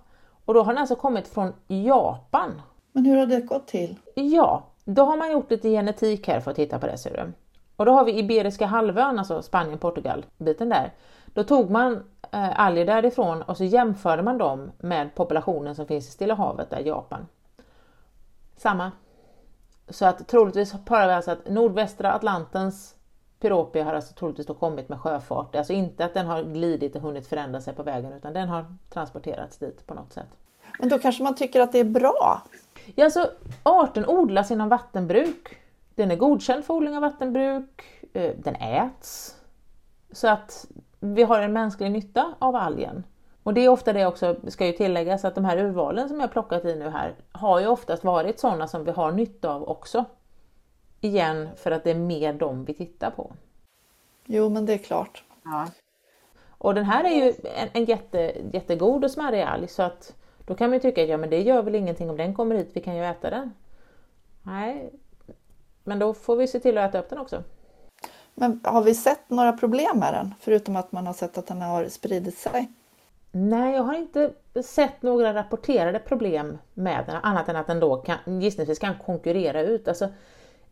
och 0.44 0.54
då 0.54 0.62
har 0.62 0.72
den 0.72 0.80
alltså 0.80 0.96
kommit 0.96 1.28
från 1.28 1.52
Japan. 1.66 2.62
Men 2.92 3.04
hur 3.04 3.16
har 3.16 3.26
det 3.26 3.40
gått 3.40 3.66
till? 3.66 3.96
Ja, 4.14 4.62
då 4.84 5.04
har 5.04 5.16
man 5.16 5.32
gjort 5.32 5.50
lite 5.50 5.68
genetik 5.68 6.28
här 6.28 6.40
för 6.40 6.50
att 6.50 6.56
titta 6.56 6.78
på 6.78 6.86
det 6.86 6.98
ser 6.98 7.16
du. 7.16 7.32
Och 7.76 7.86
då 7.86 7.92
har 7.92 8.04
vi 8.04 8.18
Iberiska 8.18 8.66
halvön, 8.66 9.18
alltså 9.18 9.42
Spanien, 9.42 9.78
Portugal, 9.78 10.26
biten 10.38 10.68
där. 10.68 10.92
Då 11.26 11.44
tog 11.44 11.70
man 11.70 11.92
eh, 12.30 12.60
alger 12.60 12.86
därifrån 12.86 13.42
och 13.42 13.56
så 13.56 13.64
jämförde 13.64 14.22
man 14.22 14.38
dem 14.38 14.72
med 14.78 15.14
populationen 15.14 15.74
som 15.74 15.86
finns 15.86 16.08
i 16.08 16.10
Stilla 16.10 16.34
havet, 16.34 16.70
där 16.70 16.80
Japan. 16.80 17.26
Samma. 18.56 18.92
Så 19.88 20.06
att 20.06 20.28
troligtvis 20.28 20.74
parar 20.84 21.06
vi 21.06 21.12
alltså 21.12 21.30
att 21.30 21.48
nordvästra 21.48 22.12
Atlantens 22.12 22.94
Piropia 23.40 23.84
har 23.84 23.94
alltså 23.94 24.14
troligtvis 24.14 24.46
då 24.46 24.54
kommit 24.54 24.88
med 24.88 25.00
sjöfart. 25.00 25.56
Alltså 25.56 25.72
inte 25.72 26.04
att 26.04 26.14
den 26.14 26.26
har 26.26 26.42
glidit 26.42 26.96
och 26.96 27.02
hunnit 27.02 27.26
förändra 27.26 27.60
sig 27.60 27.74
på 27.74 27.82
vägen 27.82 28.12
utan 28.12 28.32
den 28.32 28.48
har 28.48 28.76
transporterats 28.90 29.58
dit 29.58 29.86
på 29.86 29.94
något 29.94 30.12
sätt. 30.12 30.28
Men 30.78 30.88
då 30.88 30.98
kanske 30.98 31.22
man 31.22 31.34
tycker 31.34 31.60
att 31.60 31.72
det 31.72 31.78
är 31.78 31.84
bra? 31.84 32.42
Ja, 32.94 33.04
alltså 33.04 33.30
arten 33.62 34.08
odlas 34.08 34.50
inom 34.50 34.68
vattenbruk. 34.68 35.58
Den 35.94 36.10
är 36.10 36.16
godkänd 36.16 36.64
för 36.64 36.74
odling 36.74 36.96
av 36.96 37.02
vattenbruk. 37.02 37.82
Eh, 38.12 38.32
den 38.38 38.56
äts. 38.56 39.36
Så 40.12 40.28
att 40.28 40.66
vi 41.00 41.22
har 41.22 41.40
en 41.40 41.52
mänsklig 41.52 41.90
nytta 41.90 42.34
av 42.38 42.56
algen. 42.56 43.04
Och 43.42 43.54
det 43.54 43.60
är 43.60 43.68
ofta 43.68 43.92
det 43.92 44.06
också, 44.06 44.36
ska 44.48 44.66
ju 44.66 44.72
tilläggas, 44.72 45.24
att 45.24 45.34
de 45.34 45.44
här 45.44 45.56
urvalen 45.58 46.08
som 46.08 46.20
jag 46.20 46.32
plockat 46.32 46.64
i 46.64 46.76
nu 46.76 46.88
här 46.88 47.14
har 47.32 47.60
ju 47.60 47.66
oftast 47.66 48.04
varit 48.04 48.40
sådana 48.40 48.68
som 48.68 48.84
vi 48.84 48.90
har 48.90 49.12
nytta 49.12 49.50
av 49.50 49.68
också. 49.68 50.04
Igen, 51.00 51.48
för 51.56 51.70
att 51.70 51.84
det 51.84 51.90
är 51.90 51.94
mer 51.94 52.32
dem 52.32 52.64
vi 52.64 52.74
tittar 52.74 53.10
på. 53.10 53.32
Jo, 54.26 54.48
men 54.48 54.66
det 54.66 54.72
är 54.72 54.78
klart. 54.78 55.24
Ja. 55.44 55.66
Och 56.48 56.74
den 56.74 56.84
här 56.84 57.04
är 57.04 57.24
ju 57.24 57.34
en, 57.56 57.68
en 57.72 57.84
jätte, 57.84 58.18
jättegod 58.52 59.04
och 59.04 59.10
smarrig 59.10 59.42
alg 59.42 59.68
så 59.68 59.82
att 59.82 60.16
då 60.46 60.54
kan 60.54 60.70
man 60.70 60.74
ju 60.74 60.80
tycka 60.80 61.02
att 61.02 61.08
ja, 61.08 61.16
men 61.16 61.30
det 61.30 61.42
gör 61.42 61.62
väl 61.62 61.74
ingenting 61.74 62.10
om 62.10 62.16
den 62.16 62.34
kommer 62.34 62.54
hit, 62.54 62.70
vi 62.72 62.80
kan 62.80 62.96
ju 62.96 63.04
äta 63.04 63.30
den. 63.30 63.52
Nej, 64.42 64.92
men 65.84 65.98
då 65.98 66.14
får 66.14 66.36
vi 66.36 66.46
se 66.46 66.60
till 66.60 66.78
att 66.78 66.88
äta 66.88 66.98
upp 66.98 67.10
den 67.10 67.18
också. 67.18 67.42
Men 68.34 68.60
har 68.64 68.82
vi 68.82 68.94
sett 68.94 69.30
några 69.30 69.52
problem 69.52 69.98
med 69.98 70.14
den? 70.14 70.34
Förutom 70.40 70.76
att 70.76 70.92
man 70.92 71.06
har 71.06 71.14
sett 71.14 71.38
att 71.38 71.46
den 71.46 71.62
har 71.62 71.88
spridit 71.88 72.38
sig? 72.38 72.72
Nej, 73.32 73.74
jag 73.74 73.82
har 73.82 73.94
inte 73.94 74.32
sett 74.62 75.02
några 75.02 75.34
rapporterade 75.34 75.98
problem 75.98 76.58
med 76.74 77.04
den 77.06 77.16
annat 77.16 77.48
än 77.48 77.56
att 77.56 77.66
den 77.66 77.80
då 77.80 77.96
kan, 77.96 78.40
gissningsvis 78.40 78.78
kan 78.78 78.98
konkurrera 78.98 79.60
ut. 79.60 79.88
Alltså, 79.88 80.08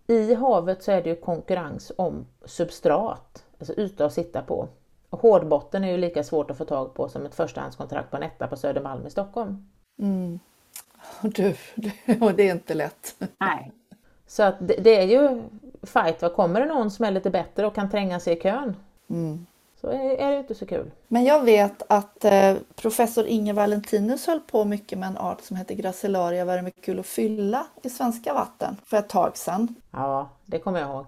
I 0.07 0.35
havet 0.35 0.83
så 0.83 0.93
är 0.93 1.03
det 1.03 1.09
ju 1.09 1.17
konkurrens 1.17 1.93
om 1.97 2.27
substrat, 2.45 3.45
alltså 3.59 3.75
yta 3.81 4.05
att 4.05 4.12
sitta 4.12 4.43
på. 4.43 4.69
Hårdbotten 5.11 5.85
är 5.85 5.90
ju 5.90 5.97
lika 5.97 6.25
svårt 6.25 6.50
att 6.50 6.59
få 6.59 6.64
tag 6.64 6.95
på 6.95 7.09
som 7.09 7.26
ett 7.26 7.35
förstahandskontrakt 7.35 8.11
på 8.11 8.17
en 8.17 8.23
etta 8.23 8.47
på 8.47 8.57
Södermalm 8.57 9.07
i 9.07 9.11
Stockholm. 9.11 9.69
Mm. 9.99 10.40
Du, 11.23 11.55
det, 11.75 11.93
det 12.37 12.49
är 12.49 12.55
inte 12.55 12.75
lätt. 12.75 13.14
Nej. 13.38 13.73
Så 14.26 14.43
att 14.43 14.57
det, 14.61 14.75
det 14.75 14.97
är 14.97 15.07
ju 15.07 15.43
fight. 15.83 16.23
Vad 16.23 16.35
kommer 16.35 16.61
det 16.61 16.67
någon 16.67 16.90
som 16.90 17.05
är 17.05 17.11
lite 17.11 17.31
bättre 17.31 17.67
och 17.67 17.75
kan 17.75 17.90
tränga 17.90 18.21
sig 18.21 18.37
i 18.37 18.40
kön? 18.40 18.76
Mm. 19.11 19.47
Så 19.81 19.87
är, 19.88 20.17
är 20.17 20.33
det 20.33 20.38
inte 20.38 20.55
så 20.55 20.67
kul. 20.67 20.90
Men 21.09 21.25
jag 21.25 21.45
vet 21.45 21.83
att 21.88 22.25
eh, 22.25 22.57
professor 22.75 23.26
Inge 23.26 23.52
Valentinus 23.52 24.26
höll 24.26 24.40
på 24.40 24.64
mycket 24.64 24.99
med 24.99 25.09
en 25.09 25.17
art 25.17 25.40
som 25.40 25.57
heter 25.57 25.75
Gracilaria 25.75 26.45
vermiculophila 26.45 27.67
i 27.83 27.90
svenska 27.90 28.35
vatten 28.35 28.76
för 28.87 28.97
ett 28.97 29.09
tag 29.09 29.37
sedan. 29.37 29.75
Ja, 29.90 30.29
det 30.47 30.59
kommer 30.59 30.81
jag 30.81 30.88
ihåg. 30.90 31.07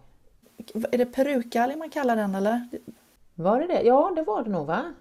Är 0.93 0.99
det 0.99 1.07
perukalg 1.07 1.77
man 1.77 1.91
kallar 1.91 2.17
den 2.17 2.35
eller? 2.35 2.69
Var 3.35 3.61
det 3.61 3.67
det? 3.67 3.83
Ja, 3.83 4.13
det 4.17 4.23
var 4.23 4.43
det 4.43 4.51
nog 4.51 4.67
va? 4.67 4.93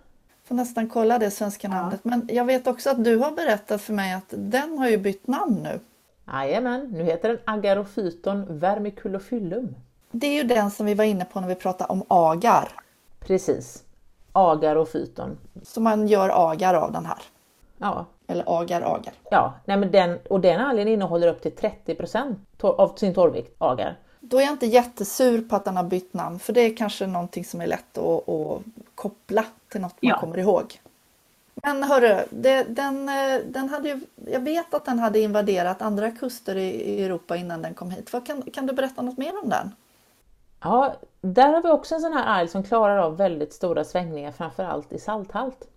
Får 0.44 0.56
nästan 0.56 0.90
kolla 0.90 1.20
det 1.20 1.32
svenska 1.32 1.68
namnet. 1.68 2.00
Ja. 2.04 2.10
Men 2.10 2.30
jag 2.32 2.46
vet 2.46 2.68
också 2.68 2.90
att 2.90 3.04
du 3.04 3.18
har 3.18 3.32
berättat 3.32 3.82
för 3.82 3.94
mig 3.94 4.14
att 4.14 4.26
den 4.30 4.78
har 4.78 4.90
ju 4.90 4.98
bytt 4.98 5.28
namn 5.28 5.56
nu. 5.64 5.80
Jajamän, 6.28 6.88
nu 6.92 7.04
heter 7.04 7.30
den 7.30 7.40
Agarophyton 7.46 8.60
vermiculophyllum. 8.60 9.76
Det 10.12 10.28
är 10.28 10.34
ju 10.34 10.44
den 10.44 10.72
som 10.72 10.86
vi 10.86 10.94
var 10.94 11.04
inne 11.04 11.26
på 11.26 11.42
när 11.42 11.48
vi 11.48 11.56
pratade 11.56 11.94
om 11.94 12.04
agar. 12.08 12.70
Precis. 13.20 13.84
Agar 14.32 14.76
och 14.76 14.90
fyton. 14.90 15.38
Så 15.64 15.82
man 15.82 16.08
gör 16.08 16.52
agar 16.52 16.74
av 16.74 16.92
den 16.92 17.06
här? 17.06 17.22
Ja. 17.78 18.06
Eller 18.28 18.44
agar, 18.48 18.82
agar? 18.82 19.14
Ja, 19.32 19.54
nej 19.66 19.78
men 19.78 19.92
den, 19.92 20.20
och 20.30 20.42
den 20.42 20.62
algen 20.62 20.88
innehåller 20.88 21.28
upp 21.28 21.42
till 21.42 21.52
30% 21.52 22.36
av 22.62 22.96
sin 22.96 23.14
torrvikt 23.14 23.56
agar. 23.58 23.98
Då 24.24 24.38
är 24.38 24.42
jag 24.42 24.52
inte 24.52 24.66
jättesur 24.66 25.42
på 25.42 25.56
att 25.56 25.66
den 25.66 25.78
har 25.78 25.84
bytt 25.84 26.14
namn 26.14 26.40
för 26.40 26.54
det 26.54 26.62
är 26.62 26.78
kanske 26.78 27.08
någonting 27.08 27.46
som 27.46 27.62
är 27.62 27.68
lätt 27.68 27.98
att, 27.98 28.30
att 28.30 28.62
koppla 28.96 29.46
till 29.70 29.82
något 29.82 30.02
man 30.02 30.10
ja. 30.10 30.20
kommer 30.20 30.38
ihåg. 30.38 30.80
Men 31.56 31.84
hörru, 31.84 32.26
det, 32.30 32.64
den, 32.64 33.06
den 33.46 33.70
hade 33.70 33.90
ju, 33.90 34.00
jag 34.26 34.40
vet 34.40 34.74
att 34.74 34.86
den 34.86 35.00
hade 35.00 35.20
invaderat 35.20 35.82
andra 35.82 36.12
kuster 36.12 36.56
i, 36.56 36.70
i 36.70 37.04
Europa 37.04 37.36
innan 37.36 37.62
den 37.62 37.74
kom 37.74 37.92
hit. 37.92 38.14
Vad, 38.14 38.26
kan, 38.26 38.42
kan 38.42 38.66
du 38.66 38.74
berätta 38.74 39.02
något 39.02 39.18
mer 39.18 39.44
om 39.44 39.50
den? 39.50 39.72
Ja, 40.64 40.96
där 41.22 41.54
har 41.54 41.62
vi 41.62 41.70
också 41.70 41.96
en 41.96 42.02
sån 42.02 42.14
här 42.14 42.26
alg 42.26 42.48
som 42.48 42.64
klarar 42.64 42.98
av 42.98 43.18
väldigt 43.18 43.54
stora 43.54 43.84
svängningar, 43.84 44.32
framförallt 44.32 44.94
i 44.94 45.00
salthalt. 45.00 45.68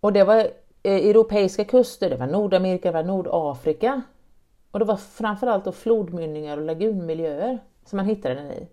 Och 0.00 0.12
det 0.12 0.24
var 0.24 0.36
eh, 0.82 1.08
europeiska 1.08 1.64
kuster, 1.64 2.10
det 2.10 2.16
var 2.16 2.26
Nordamerika, 2.26 2.92
det 2.92 2.98
var 2.98 3.04
Nordafrika. 3.04 4.02
Och 4.70 4.78
det 4.78 4.84
var 4.84 4.96
framförallt 4.96 5.64
då 5.64 5.72
flodmynningar 5.72 6.56
och 6.56 6.64
lagunmiljöer 6.64 7.58
som 7.84 7.96
man 7.96 8.06
hittade 8.06 8.34
den 8.34 8.50
i. 8.50 8.68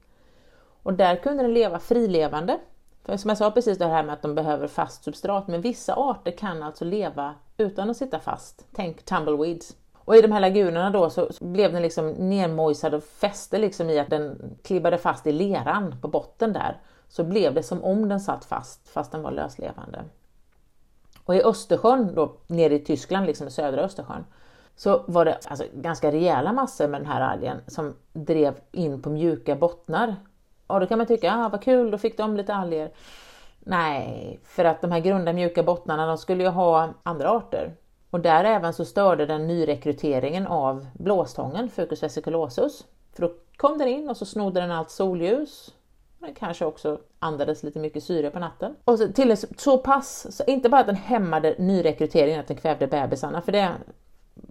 Och 0.83 0.93
där 0.93 1.15
kunde 1.15 1.43
den 1.43 1.53
leva 1.53 1.79
frilevande. 1.79 2.59
För 3.03 3.17
som 3.17 3.29
jag 3.29 3.37
sa 3.37 3.51
precis 3.51 3.77
det 3.77 3.87
här 3.87 4.03
med 4.03 4.13
att 4.13 4.21
de 4.21 4.35
behöver 4.35 4.67
fast 4.67 5.03
substrat, 5.03 5.47
men 5.47 5.61
vissa 5.61 5.93
arter 5.95 6.31
kan 6.31 6.63
alltså 6.63 6.85
leva 6.85 7.35
utan 7.57 7.89
att 7.89 7.97
sitta 7.97 8.19
fast. 8.19 8.65
Tänk 8.75 9.05
tumbleweeds. 9.05 9.75
Och 9.97 10.15
i 10.15 10.21
de 10.21 10.31
här 10.31 10.39
lagunerna 10.39 10.89
då 10.89 11.09
så, 11.09 11.29
blev 11.39 11.73
den 11.73 11.81
liksom 11.81 12.09
nermojsad 12.11 12.93
och 12.93 13.03
fäste 13.03 13.57
liksom 13.57 13.89
i 13.89 13.99
att 13.99 14.09
den 14.09 14.57
klibbade 14.63 14.97
fast 14.97 15.27
i 15.27 15.31
leran 15.31 15.95
på 16.01 16.07
botten 16.07 16.53
där. 16.53 16.81
Så 17.07 17.23
blev 17.23 17.53
det 17.53 17.63
som 17.63 17.83
om 17.83 18.09
den 18.09 18.19
satt 18.19 18.45
fast 18.45 18.89
fast 18.89 19.11
den 19.11 19.21
var 19.21 19.31
löslevande. 19.31 20.03
Och 21.23 21.35
i 21.35 21.41
Östersjön, 21.43 22.15
då, 22.15 22.37
nere 22.47 22.75
i 22.75 22.79
Tyskland, 22.79 23.25
liksom 23.25 23.47
i 23.47 23.51
södra 23.51 23.81
Östersjön, 23.81 24.25
så 24.75 25.03
var 25.07 25.25
det 25.25 25.37
alltså 25.47 25.65
ganska 25.73 26.11
rejäla 26.11 26.53
massor 26.53 26.87
med 26.87 27.01
den 27.01 27.07
här 27.07 27.21
algen 27.21 27.57
som 27.67 27.93
drev 28.13 28.53
in 28.71 29.01
på 29.01 29.09
mjuka 29.09 29.55
bottnar. 29.55 30.15
Och 30.67 30.79
då 30.79 30.85
kan 30.85 30.97
man 30.97 31.07
tycka, 31.07 31.33
ah, 31.35 31.49
vad 31.49 31.61
kul, 31.61 31.91
då 31.91 31.97
fick 31.97 32.17
de 32.17 32.37
lite 32.37 32.53
alger. 32.53 32.91
Nej, 33.59 34.39
för 34.43 34.65
att 34.65 34.81
de 34.81 34.91
här 34.91 34.99
grunda 34.99 35.33
mjuka 35.33 35.63
bottnarna 35.63 36.05
de 36.05 36.17
skulle 36.17 36.43
ju 36.43 36.49
ha 36.49 36.89
andra 37.03 37.29
arter. 37.29 37.73
Och 38.09 38.19
där 38.19 38.43
även 38.43 38.73
så 38.73 38.85
störde 38.85 39.25
den 39.25 39.47
nyrekryteringen 39.47 40.47
av 40.47 40.87
blåstången, 40.93 41.69
Fucus 41.69 42.03
vesiculosus. 42.03 42.85
För 43.13 43.21
då 43.21 43.33
kom 43.57 43.77
den 43.77 43.87
in 43.87 44.09
och 44.09 44.17
så 44.17 44.25
snodde 44.25 44.61
den 44.61 44.71
allt 44.71 44.91
solljus. 44.91 45.73
Den 46.19 46.33
kanske 46.33 46.65
också 46.65 46.99
andades 47.19 47.63
lite 47.63 47.79
mycket 47.79 48.03
syre 48.03 48.29
på 48.29 48.39
natten. 48.39 48.75
Och 48.85 48.99
så, 48.99 49.07
till 49.07 49.37
så 49.57 49.77
pass, 49.77 50.37
så 50.37 50.43
inte 50.43 50.69
bara 50.69 50.81
att 50.81 50.87
den 50.87 50.95
hämmade 50.95 51.55
nyrekryteringen, 51.57 52.39
att 52.39 52.47
den 52.47 52.57
kvävde 52.57 52.87
bebisarna, 52.87 53.41
för 53.41 53.51
det 53.51 53.71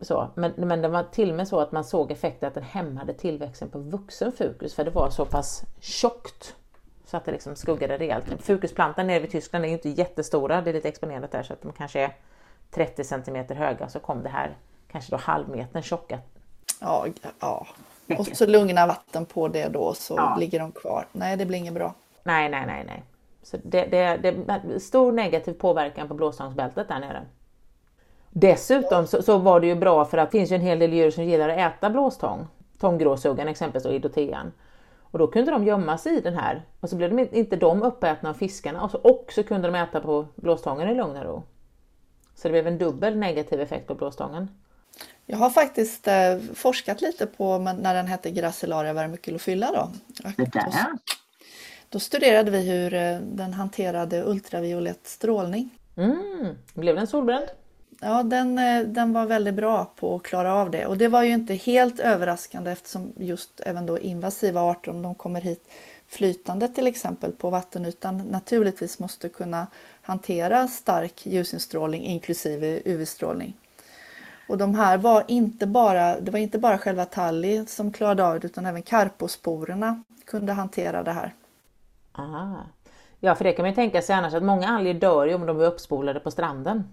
så, 0.00 0.30
men, 0.34 0.52
men 0.56 0.82
det 0.82 0.88
var 0.88 1.02
till 1.02 1.30
och 1.30 1.36
med 1.36 1.48
så 1.48 1.60
att 1.60 1.72
man 1.72 1.84
såg 1.84 2.10
effekter 2.10 2.46
att 2.46 2.54
den 2.54 2.62
hämmade 2.62 3.14
tillväxten 3.14 3.68
på 3.68 3.78
vuxen 3.78 4.32
fukus 4.32 4.74
för 4.74 4.84
det 4.84 4.90
var 4.90 5.10
så 5.10 5.24
pass 5.24 5.64
tjockt 5.80 6.56
så 7.04 7.16
att 7.16 7.24
det 7.24 7.32
liksom 7.32 7.56
skuggade 7.56 7.98
rejält. 7.98 8.42
Fukusplantan 8.42 9.06
nere 9.06 9.20
vid 9.20 9.30
Tyskland 9.30 9.64
är 9.64 9.68
ju 9.68 9.74
inte 9.74 9.88
jättestora, 9.88 10.60
det 10.60 10.70
är 10.70 10.74
lite 10.74 10.88
exponerat 10.88 11.32
där 11.32 11.42
så 11.42 11.52
att 11.52 11.62
de 11.62 11.72
kanske 11.72 12.00
är 12.00 12.16
30 12.70 13.04
centimeter 13.04 13.54
höga 13.54 13.88
så 13.88 14.00
kom 14.00 14.22
det 14.22 14.28
här 14.28 14.56
kanske 14.92 15.10
då 15.10 15.16
halvmetern 15.16 15.82
tjocka. 15.82 16.18
Ja, 16.80 17.06
ja. 17.40 17.66
och 18.18 18.26
så 18.26 18.46
lugna 18.46 18.86
vatten 18.86 19.26
på 19.26 19.48
det 19.48 19.68
då 19.68 19.94
så 19.94 20.14
ja. 20.16 20.36
ligger 20.40 20.58
de 20.58 20.72
kvar. 20.72 21.06
Nej, 21.12 21.36
det 21.36 21.46
blir 21.46 21.58
inget 21.58 21.74
bra. 21.74 21.94
Nej, 22.22 22.48
nej, 22.48 22.66
nej, 22.66 22.84
nej. 22.86 23.02
Så 23.42 23.56
det, 23.62 23.84
det, 23.84 24.16
det 24.16 24.80
stor 24.80 25.12
negativ 25.12 25.52
påverkan 25.52 26.08
på 26.08 26.14
blåstångsbältet 26.14 26.88
där 26.88 27.00
nere. 27.00 27.26
Dessutom 28.30 29.06
så, 29.06 29.22
så, 29.22 29.38
var 29.38 29.60
det 29.60 29.66
ju 29.66 29.74
bra 29.74 30.04
för 30.04 30.18
att 30.18 30.30
det 30.30 30.38
finns 30.38 30.52
ju 30.52 30.54
en 30.54 30.60
hel 30.60 30.78
del 30.78 30.92
djur 30.92 31.10
som 31.10 31.24
gillar 31.24 31.48
att 31.48 31.58
äta 31.58 31.90
blåstång. 31.90 32.46
Tånggråsuggan 32.78 33.48
exempelvis 33.48 33.86
och 33.86 33.94
idotean. 33.94 34.52
Och 35.00 35.18
då 35.18 35.26
kunde 35.26 35.50
de 35.50 35.64
gömma 35.64 35.98
sig 35.98 36.16
i 36.16 36.20
den 36.20 36.34
här 36.34 36.66
och 36.80 36.90
så 36.90 36.96
blev 36.96 37.16
de 37.16 37.28
inte 37.32 37.56
de 37.56 37.82
uppätna 37.82 38.30
av 38.30 38.34
fiskarna 38.34 38.82
och 38.82 38.90
så 38.90 39.00
också 39.04 39.42
kunde 39.42 39.68
de 39.68 39.74
äta 39.74 40.00
på 40.00 40.26
blåstången 40.34 40.88
i 40.88 40.94
lugn 40.94 41.16
och 41.16 41.24
ro. 41.24 41.42
Så 42.34 42.48
det 42.48 42.52
blev 42.52 42.66
en 42.66 42.78
dubbel 42.78 43.16
negativ 43.16 43.60
effekt 43.60 43.86
på 43.86 43.94
blåstången. 43.94 44.48
Jag 45.26 45.36
har 45.36 45.50
faktiskt 45.50 46.08
eh, 46.08 46.38
forskat 46.54 47.00
lite 47.00 47.26
på 47.26 47.58
när 47.58 47.94
den 47.94 48.06
hette 48.06 48.30
Gracilaria 48.30 48.92
vermiculophylla. 48.92 49.72
Då. 49.72 49.90
Det 50.36 50.52
där. 50.52 50.86
Då 51.88 51.98
studerade 51.98 52.50
vi 52.50 52.70
hur 52.70 52.94
eh, 52.94 53.18
den 53.18 53.52
hanterade 53.52 54.24
ultraviolett 54.24 55.06
strålning. 55.06 55.70
Mm. 55.96 56.56
Blev 56.74 56.96
den 56.96 57.06
solbränd? 57.06 57.46
Ja, 58.02 58.22
den, 58.22 58.58
eh, 58.58 58.82
den 58.82 59.12
var 59.12 59.26
väldigt 59.26 59.54
bra 59.54 59.90
på 59.96 60.14
att 60.14 60.22
klara 60.22 60.54
av 60.54 60.70
det 60.70 60.86
och 60.86 60.98
det 60.98 61.08
var 61.08 61.22
ju 61.22 61.32
inte 61.32 61.54
helt 61.54 62.00
överraskande 62.00 62.70
eftersom 62.70 63.12
just 63.16 63.60
även 63.60 63.86
då 63.86 63.98
invasiva 63.98 64.60
arter, 64.60 64.90
om 64.90 65.02
de 65.02 65.14
kommer 65.14 65.40
hit 65.40 65.68
flytande 66.06 66.68
till 66.68 66.86
exempel 66.86 67.32
på 67.32 67.50
vattenytan, 67.50 68.18
naturligtvis 68.18 68.98
måste 68.98 69.28
kunna 69.28 69.66
hantera 70.02 70.68
stark 70.68 71.26
ljusinstrålning 71.26 72.04
inklusive 72.04 72.80
UV-strålning. 72.84 73.54
Och 74.48 74.58
de 74.58 74.74
här 74.74 74.98
var 74.98 75.24
inte 75.28 75.66
bara, 75.66 76.20
det 76.20 76.30
var 76.30 76.38
inte 76.38 76.58
bara 76.58 76.78
själva 76.78 77.04
talli 77.04 77.66
som 77.66 77.92
klarade 77.92 78.26
av 78.26 78.40
det 78.40 78.46
utan 78.46 78.66
även 78.66 78.82
karposporerna 78.82 80.02
kunde 80.24 80.52
hantera 80.52 81.02
det 81.02 81.12
här. 81.12 81.34
Aha. 82.12 82.66
Ja, 83.20 83.34
för 83.34 83.44
det 83.44 83.52
kan 83.52 83.62
man 83.62 83.70
ju 83.70 83.74
tänka 83.74 84.02
sig 84.02 84.14
annars 84.14 84.34
att 84.34 84.42
många 84.42 84.68
alger 84.68 84.94
dör 84.94 85.26
ju 85.26 85.34
om 85.34 85.46
de 85.46 85.60
är 85.60 85.64
uppspolade 85.64 86.20
på 86.20 86.30
stranden. 86.30 86.84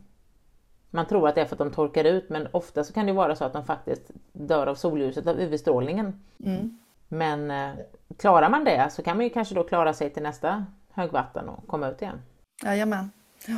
Man 0.98 1.06
tror 1.06 1.28
att 1.28 1.36
det 1.36 1.42
är 1.42 1.46
för 1.46 1.56
att 1.56 1.60
de 1.60 1.72
torkar 1.72 2.04
ut 2.04 2.30
men 2.30 2.48
ofta 2.52 2.84
så 2.84 2.94
kan 2.94 3.06
det 3.06 3.14
vara 3.14 3.36
så 3.36 3.46
att 3.46 3.54
de 3.54 3.66
faktiskt 3.66 4.12
dör 4.34 4.68
av 4.68 4.76
solljuset, 4.76 5.28
av 5.28 5.40
UV-strålningen. 5.40 6.22
Mm. 6.46 6.80
Men 7.08 7.52
eh, 7.52 7.74
klarar 8.18 8.50
man 8.50 8.64
det 8.64 8.90
så 8.92 9.04
kan 9.04 9.18
man 9.18 9.24
ju 9.24 9.30
kanske 9.30 9.56
då 9.56 9.64
klara 9.64 9.94
sig 9.94 10.10
till 10.10 10.24
nästa 10.24 10.66
högvatten 10.92 11.50
och 11.50 11.68
komma 11.68 11.90
ut 11.90 12.02
igen. 12.02 12.22
Jajamän. 12.64 13.12
Ja. 13.48 13.58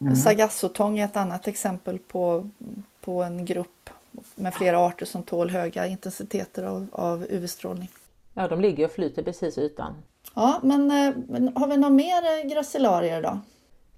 Mm. 0.00 0.16
Sagassotång 0.16 0.98
är 0.98 1.04
ett 1.04 1.16
annat 1.16 1.48
exempel 1.48 1.98
på, 1.98 2.50
på 3.00 3.22
en 3.22 3.44
grupp 3.44 3.90
med 4.34 4.54
flera 4.54 4.78
arter 4.78 5.06
som 5.06 5.22
tål 5.22 5.50
höga 5.50 5.86
intensiteter 5.86 6.64
av, 6.64 6.86
av 6.92 7.26
UV-strålning. 7.30 7.90
Ja, 8.34 8.48
de 8.48 8.60
ligger 8.60 8.84
och 8.84 8.92
flyter 8.92 9.22
precis 9.22 9.58
i 9.58 9.60
ytan. 9.60 9.94
Ja, 10.34 10.60
men, 10.62 10.90
eh, 10.90 11.14
men 11.28 11.56
har 11.56 11.66
vi 11.68 11.76
några 11.76 11.94
mer 11.94 12.22
eh, 12.22 12.50
gracilarier 12.50 13.22
då? 13.22 13.40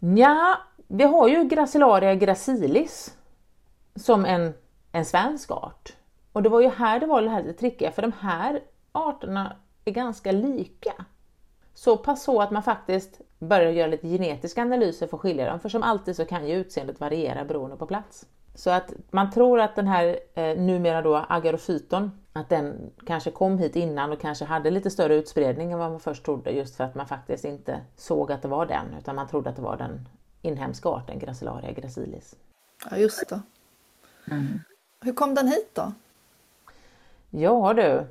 Ja, 0.00 0.58
vi 0.88 1.04
har 1.04 1.28
ju 1.28 1.44
Gracilaria 1.44 2.14
gracilis 2.14 3.16
som 3.96 4.24
en, 4.24 4.54
en 4.92 5.04
svensk 5.04 5.50
art. 5.50 5.96
Och 6.32 6.42
det 6.42 6.48
var 6.48 6.60
ju 6.60 6.68
här 6.68 7.00
det 7.00 7.06
var 7.06 7.22
det 7.22 7.30
här 7.30 7.42
lite 7.42 7.58
trickiga, 7.58 7.90
för 7.90 8.02
de 8.02 8.12
här 8.20 8.60
arterna 8.92 9.56
är 9.84 9.92
ganska 9.92 10.32
lika. 10.32 10.92
Så 11.74 11.96
pass 11.96 12.22
så 12.22 12.40
att 12.40 12.50
man 12.50 12.62
faktiskt 12.62 13.20
börjar 13.38 13.70
göra 13.70 13.86
lite 13.86 14.08
genetiska 14.08 14.62
analyser 14.62 15.06
för 15.06 15.16
att 15.16 15.20
skilja 15.20 15.50
dem, 15.50 15.60
för 15.60 15.68
som 15.68 15.82
alltid 15.82 16.16
så 16.16 16.24
kan 16.24 16.48
ju 16.48 16.54
utseendet 16.54 17.00
variera 17.00 17.44
beroende 17.44 17.76
på 17.76 17.86
plats. 17.86 18.26
Så 18.54 18.70
att 18.70 18.92
man 19.10 19.30
tror 19.30 19.60
att 19.60 19.76
den 19.76 19.86
här 19.86 20.18
eh, 20.34 20.58
numera 20.58 21.02
då 21.02 21.24
agarofyton, 21.28 22.10
att 22.32 22.48
den 22.48 22.90
kanske 23.06 23.30
kom 23.30 23.58
hit 23.58 23.76
innan 23.76 24.12
och 24.12 24.20
kanske 24.20 24.44
hade 24.44 24.70
lite 24.70 24.90
större 24.90 25.14
utspridning 25.14 25.72
än 25.72 25.78
vad 25.78 25.90
man 25.90 26.00
först 26.00 26.24
trodde 26.24 26.50
just 26.50 26.76
för 26.76 26.84
att 26.84 26.94
man 26.94 27.06
faktiskt 27.06 27.44
inte 27.44 27.80
såg 27.96 28.32
att 28.32 28.42
det 28.42 28.48
var 28.48 28.66
den 28.66 28.86
utan 28.98 29.16
man 29.16 29.28
trodde 29.28 29.50
att 29.50 29.56
det 29.56 29.62
var 29.62 29.76
den 29.76 30.08
inhemska 30.42 30.88
arten 30.88 31.18
Gracilaria 31.18 31.72
gracilis. 31.72 32.36
Ja, 32.90 32.96
just 32.96 33.28
det. 33.28 33.40
Mm. 34.30 34.60
Hur 35.00 35.12
kom 35.12 35.34
den 35.34 35.48
hit 35.48 35.70
då? 35.74 35.92
Ja 37.30 37.74
du, 37.74 38.06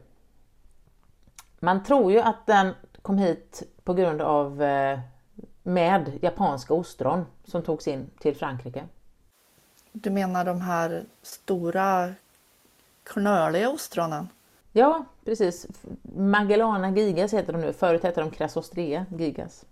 man 1.60 1.84
tror 1.84 2.12
ju 2.12 2.20
att 2.20 2.46
den 2.46 2.74
kom 3.02 3.18
hit 3.18 3.63
på 3.84 3.94
grund 3.94 4.22
av 4.22 4.63
eh, 4.63 5.00
med 5.63 6.20
japanska 6.22 6.74
ostron 6.74 7.26
som 7.46 7.63
togs 7.63 7.88
in 7.88 8.10
till 8.20 8.36
Frankrike. 8.36 8.88
Du 9.92 10.10
menar 10.10 10.46
de 10.46 10.62
här 10.62 11.06
stora 11.22 12.13
knöliga 13.04 13.70
ostronen? 13.70 14.30
Ja, 14.72 15.06
precis. 15.26 15.68
Magellana 16.16 16.92
gigas 16.92 17.34
heter 17.34 17.54
de 17.54 17.62
nu. 17.62 17.74
Förut 17.74 18.04
hette 18.04 18.22
de 18.22 18.32
Crassostrea 18.32 19.06
gigas. 19.18 19.66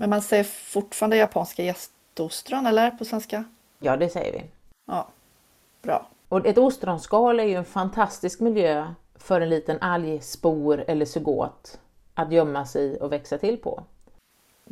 Men 0.00 0.10
man 0.10 0.22
säger 0.22 0.44
fortfarande 0.44 1.16
japanska 1.16 1.62
gästostron, 1.62 2.66
eller 2.66 2.90
på 2.90 3.04
svenska? 3.04 3.44
Ja, 3.78 3.96
det 3.96 4.08
säger 4.08 4.32
vi. 4.32 4.44
Ja, 4.86 5.08
bra. 5.82 6.06
Och 6.28 6.46
ett 6.46 6.58
ostronskal 6.58 7.40
är 7.40 7.44
ju 7.44 7.54
en 7.54 7.64
fantastisk 7.64 8.40
miljö 8.40 8.94
för 9.14 9.40
en 9.40 9.48
liten 9.48 9.78
algspor 9.80 10.84
eller 10.88 11.06
sugot 11.06 11.78
att 12.14 12.32
gömma 12.32 12.66
sig 12.66 12.96
och 12.96 13.12
växa 13.12 13.38
till 13.38 13.56
på. 13.56 13.82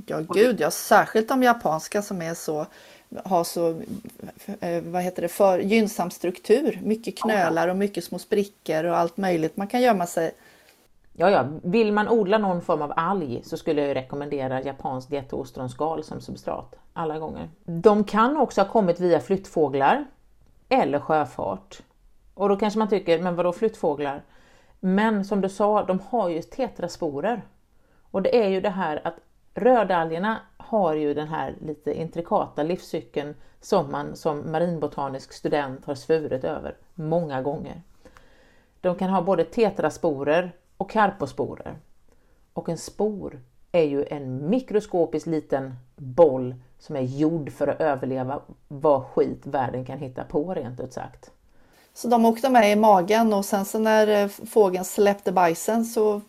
Ja, 0.07 0.21
gud 0.21 0.61
ja, 0.61 0.71
särskilt 0.71 1.29
de 1.29 1.43
japanska 1.43 2.03
som 2.03 2.23
är 2.23 2.35
så 2.35 2.67
har 3.25 3.45
så 3.45 3.81
eh, 4.61 4.83
vad 4.83 5.03
heter 5.03 5.23
det, 5.23 5.29
för 5.29 5.59
gynnsam 5.59 6.11
struktur. 6.11 6.81
Mycket 6.83 7.19
knölar 7.19 7.69
och 7.69 7.77
mycket 7.77 8.05
små 8.05 8.19
sprickor 8.19 8.85
och 8.85 8.97
allt 8.97 9.17
möjligt 9.17 9.57
man 9.57 9.67
kan 9.67 9.83
gömma 9.83 10.07
sig 10.07 10.35
Ja, 11.19 11.31
ja, 11.31 11.47
vill 11.63 11.93
man 11.93 12.09
odla 12.09 12.39
någon 12.39 12.61
form 12.61 12.83
av 12.83 12.93
alg 12.97 13.41
så 13.45 13.57
skulle 13.57 13.87
jag 13.87 13.97
rekommendera 13.97 14.63
japanskt 14.63 15.13
jätteostronskal 15.13 16.05
som 16.05 16.21
substrat 16.21 16.75
alla 16.93 17.19
gånger. 17.19 17.49
De 17.65 18.05
kan 18.05 18.37
också 18.37 18.61
ha 18.61 18.69
kommit 18.69 19.01
via 19.01 19.21
flyttfåglar 19.21 20.05
eller 20.69 21.01
sjöfart. 21.01 21.83
Och 22.35 22.49
då 22.49 22.57
kanske 22.57 22.79
man 22.79 22.89
tycker, 22.89 23.23
men 23.23 23.37
vadå 23.37 23.53
flyttfåglar? 23.53 24.23
Men 24.81 25.25
som 25.25 25.41
du 25.41 25.49
sa, 25.49 25.85
de 25.85 26.01
har 26.09 26.29
ju 26.29 26.43
tetrasporer. 26.43 27.43
Och 28.11 28.23
det 28.23 28.45
är 28.45 28.49
ju 28.49 28.61
det 28.61 28.71
här 28.71 29.01
att 29.05 29.17
rödalgerna 29.55 30.37
har 30.57 30.95
ju 30.95 31.15
den 31.15 31.29
här 31.29 31.55
lite 31.61 31.95
intrikata 32.01 32.63
livscykeln 32.63 33.35
som 33.61 33.91
man 33.91 34.17
som 34.17 34.53
marinbotanisk 34.53 35.33
student 35.33 35.87
har 35.87 35.95
svurit 35.95 36.45
över 36.45 36.77
många 36.95 37.43
gånger. 37.43 37.83
De 38.81 38.95
kan 38.95 39.11
ha 39.11 39.23
både 39.23 39.45
tetrasporer 39.45 40.53
och 40.77 40.91
karposporer. 40.91 41.77
Och 42.53 42.69
en 42.69 42.79
spor 42.79 43.41
är 43.73 43.83
ju 43.83 44.05
en 44.11 44.51
mikroskopisk 44.51 45.27
liten 45.27 45.75
boll 45.97 46.55
som 46.79 46.97
är 46.97 47.01
gjord 47.01 47.53
för 47.53 47.69
att 47.69 47.81
överleva 47.81 48.41
vad 48.69 49.05
skit 49.05 49.47
världen 49.47 49.85
kan 49.85 49.99
hitta 49.99 50.25
på 50.25 50.55
rent 50.55 50.81
ut 50.81 50.93
sagt. 50.93 51.31
Så 51.93 52.09
de 52.09 52.25
åkte 52.25 52.51
med 52.51 52.73
i 52.73 52.77
magen 52.77 53.33
och 53.33 53.45
sen 53.45 53.65
så 53.65 53.79
när 53.79 54.23
eh, 54.23 54.29
fågeln 54.29 54.85
släppte 54.85 55.33
bajsen 55.33 55.85
så 55.85 56.21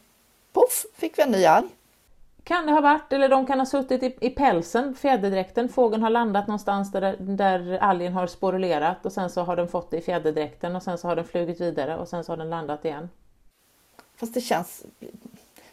poff 0.54 0.86
fick 0.94 1.18
vi 1.18 1.24
en 1.24 1.32
ny 1.32 1.46
alg. 1.46 1.68
Kan 2.44 2.66
det 2.66 2.72
ha 2.72 2.82
varit, 2.82 3.14
eller 3.14 3.30
de 3.30 3.46
kan 3.46 3.60
ha 3.60 3.66
suttit 3.66 4.04
i, 4.04 4.18
i 4.22 4.30
pälsen, 4.30 4.96
fjäderdräkten. 4.96 5.70
Fågeln 5.70 6.04
har 6.04 6.10
landat 6.10 6.48
någonstans 6.48 6.92
där, 6.92 7.16
där 7.20 7.78
algen 7.78 8.14
har 8.14 8.28
sporulerat 8.28 9.06
och 9.06 9.12
sen 9.12 9.30
så 9.30 9.42
har 9.42 9.56
den 9.56 9.68
fått 9.68 9.92
det 9.92 9.98
i 9.98 10.02
fjäderdräkten 10.02 10.76
och 10.76 10.84
sen 10.84 10.98
så 10.98 11.08
har 11.08 11.16
den 11.16 11.26
flugit 11.26 11.62
vidare 11.62 11.98
och 11.98 12.08
sen 12.08 12.24
så 12.24 12.32
har 12.32 12.38
den 12.38 12.50
landat 12.50 12.86
igen. 12.86 13.10
Fast 14.18 14.34
det 14.34 14.42
känns... 14.42 14.86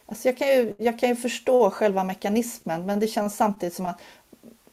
Alltså 0.06 0.28
jag, 0.28 0.38
kan 0.38 0.48
ju, 0.48 0.74
jag 0.78 0.98
kan 0.98 1.08
ju 1.08 1.16
förstå 1.16 1.70
själva 1.70 2.04
mekanismen 2.04 2.86
men 2.86 3.00
det 3.00 3.06
känns 3.06 3.36
samtidigt 3.36 3.74
som 3.74 3.86
att 3.86 4.00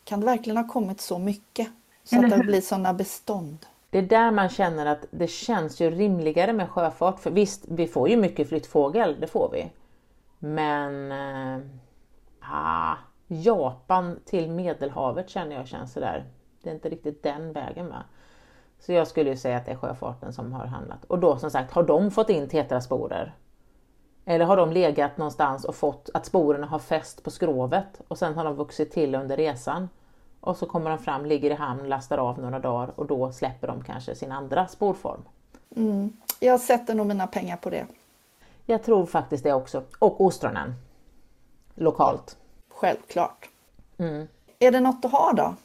kan 0.03 0.19
det 0.19 0.25
verkligen 0.25 0.57
ha 0.57 0.67
kommit 0.67 1.01
så 1.01 1.19
mycket? 1.19 1.67
Så 2.03 2.25
att 2.25 2.29
det 2.29 2.37
blir 2.37 2.61
sådana 2.61 2.93
bestånd? 2.93 3.57
Det 3.89 3.97
är 3.97 4.01
där 4.01 4.31
man 4.31 4.49
känner 4.49 4.85
att 4.85 5.05
det 5.11 5.27
känns 5.27 5.81
ju 5.81 5.91
rimligare 5.91 6.53
med 6.53 6.69
sjöfart. 6.69 7.19
För 7.19 7.31
visst, 7.31 7.65
vi 7.67 7.87
får 7.87 8.09
ju 8.09 8.17
mycket 8.17 8.49
flyttfågel, 8.49 9.17
det 9.19 9.27
får 9.27 9.49
vi. 9.51 9.71
Men 10.39 11.11
eh, 11.11 11.67
ah, 12.39 12.95
Japan 13.27 14.19
till 14.25 14.51
Medelhavet 14.51 15.29
känner 15.29 15.55
jag 15.55 15.67
känns 15.67 15.93
sådär. 15.93 16.25
Det 16.63 16.69
är 16.69 16.73
inte 16.73 16.89
riktigt 16.89 17.23
den 17.23 17.53
vägen 17.53 17.89
va. 17.89 18.03
Så 18.79 18.93
jag 18.93 19.07
skulle 19.07 19.29
ju 19.29 19.37
säga 19.37 19.57
att 19.57 19.65
det 19.65 19.71
är 19.71 19.75
sjöfarten 19.75 20.33
som 20.33 20.53
har 20.53 20.65
handlat. 20.65 21.05
Och 21.05 21.19
då 21.19 21.37
som 21.37 21.51
sagt, 21.51 21.71
har 21.71 21.83
de 21.83 22.11
fått 22.11 22.29
in 22.29 22.49
tetrasporer? 22.49 23.35
Eller 24.31 24.45
har 24.45 24.57
de 24.57 24.71
legat 24.71 25.17
någonstans 25.17 25.65
och 25.65 25.75
fått 25.75 26.09
att 26.13 26.25
sporerna 26.25 26.67
har 26.67 26.79
fäst 26.79 27.23
på 27.23 27.31
skrovet 27.31 28.01
och 28.07 28.17
sen 28.17 28.33
har 28.33 28.43
de 28.43 28.55
vuxit 28.55 28.91
till 28.91 29.15
under 29.15 29.37
resan? 29.37 29.89
Och 30.39 30.57
så 30.57 30.65
kommer 30.65 30.89
de 30.89 30.99
fram, 30.99 31.25
ligger 31.25 31.51
i 31.51 31.53
hamn, 31.53 31.89
lastar 31.89 32.17
av 32.17 32.39
några 32.39 32.59
dagar 32.59 32.99
och 32.99 33.05
då 33.05 33.31
släpper 33.31 33.67
de 33.67 33.83
kanske 33.83 34.15
sin 34.15 34.31
andra 34.31 34.67
sporform. 34.67 35.21
Mm. 35.75 36.13
Jag 36.39 36.59
sätter 36.59 36.95
nog 36.95 37.07
mina 37.07 37.27
pengar 37.27 37.57
på 37.57 37.69
det. 37.69 37.85
Jag 38.65 38.83
tror 38.83 39.05
faktiskt 39.05 39.43
det 39.43 39.53
också. 39.53 39.83
Och 39.99 40.21
ostronen. 40.21 40.73
Lokalt. 41.75 42.37
Självklart. 42.69 43.49
Mm. 43.97 44.27
Är 44.59 44.71
det 44.71 44.79
något 44.79 45.05
att 45.05 45.11
ha 45.11 45.33
då? 45.33 45.55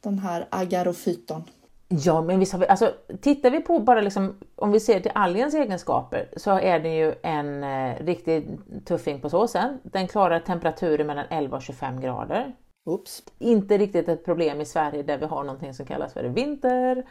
Den 0.00 0.18
här 0.18 0.46
agarofyton? 0.50 1.44
Ja, 1.88 2.22
men 2.22 2.38
visst 2.40 2.52
har 2.52 2.60
vi, 2.60 2.66
alltså, 2.66 2.92
tittar 3.20 3.50
vi 3.50 3.60
på 3.60 3.78
bara 3.78 4.00
liksom, 4.00 4.36
om 4.56 4.72
vi 4.72 4.80
ser 4.80 5.00
till 5.00 5.12
algens 5.14 5.54
egenskaper 5.54 6.28
så 6.36 6.58
är 6.58 6.80
den 6.80 6.94
ju 6.94 7.14
en 7.22 7.64
eh, 7.64 8.04
riktig 8.04 8.58
tuffing 8.84 9.20
på 9.20 9.30
såsen. 9.30 9.80
Den 9.82 10.08
klarar 10.08 10.40
temperaturer 10.40 11.04
mellan 11.04 11.26
11 11.30 11.56
och 11.56 11.62
25 11.62 12.00
grader. 12.00 12.54
Oops. 12.86 13.22
Inte 13.38 13.78
riktigt 13.78 14.08
ett 14.08 14.24
problem 14.24 14.60
i 14.60 14.64
Sverige 14.64 15.02
där 15.02 15.18
vi 15.18 15.26
har 15.26 15.44
någonting 15.44 15.74
som 15.74 15.86
kallas 15.86 16.12
för 16.12 16.24
vinter. 16.24 17.04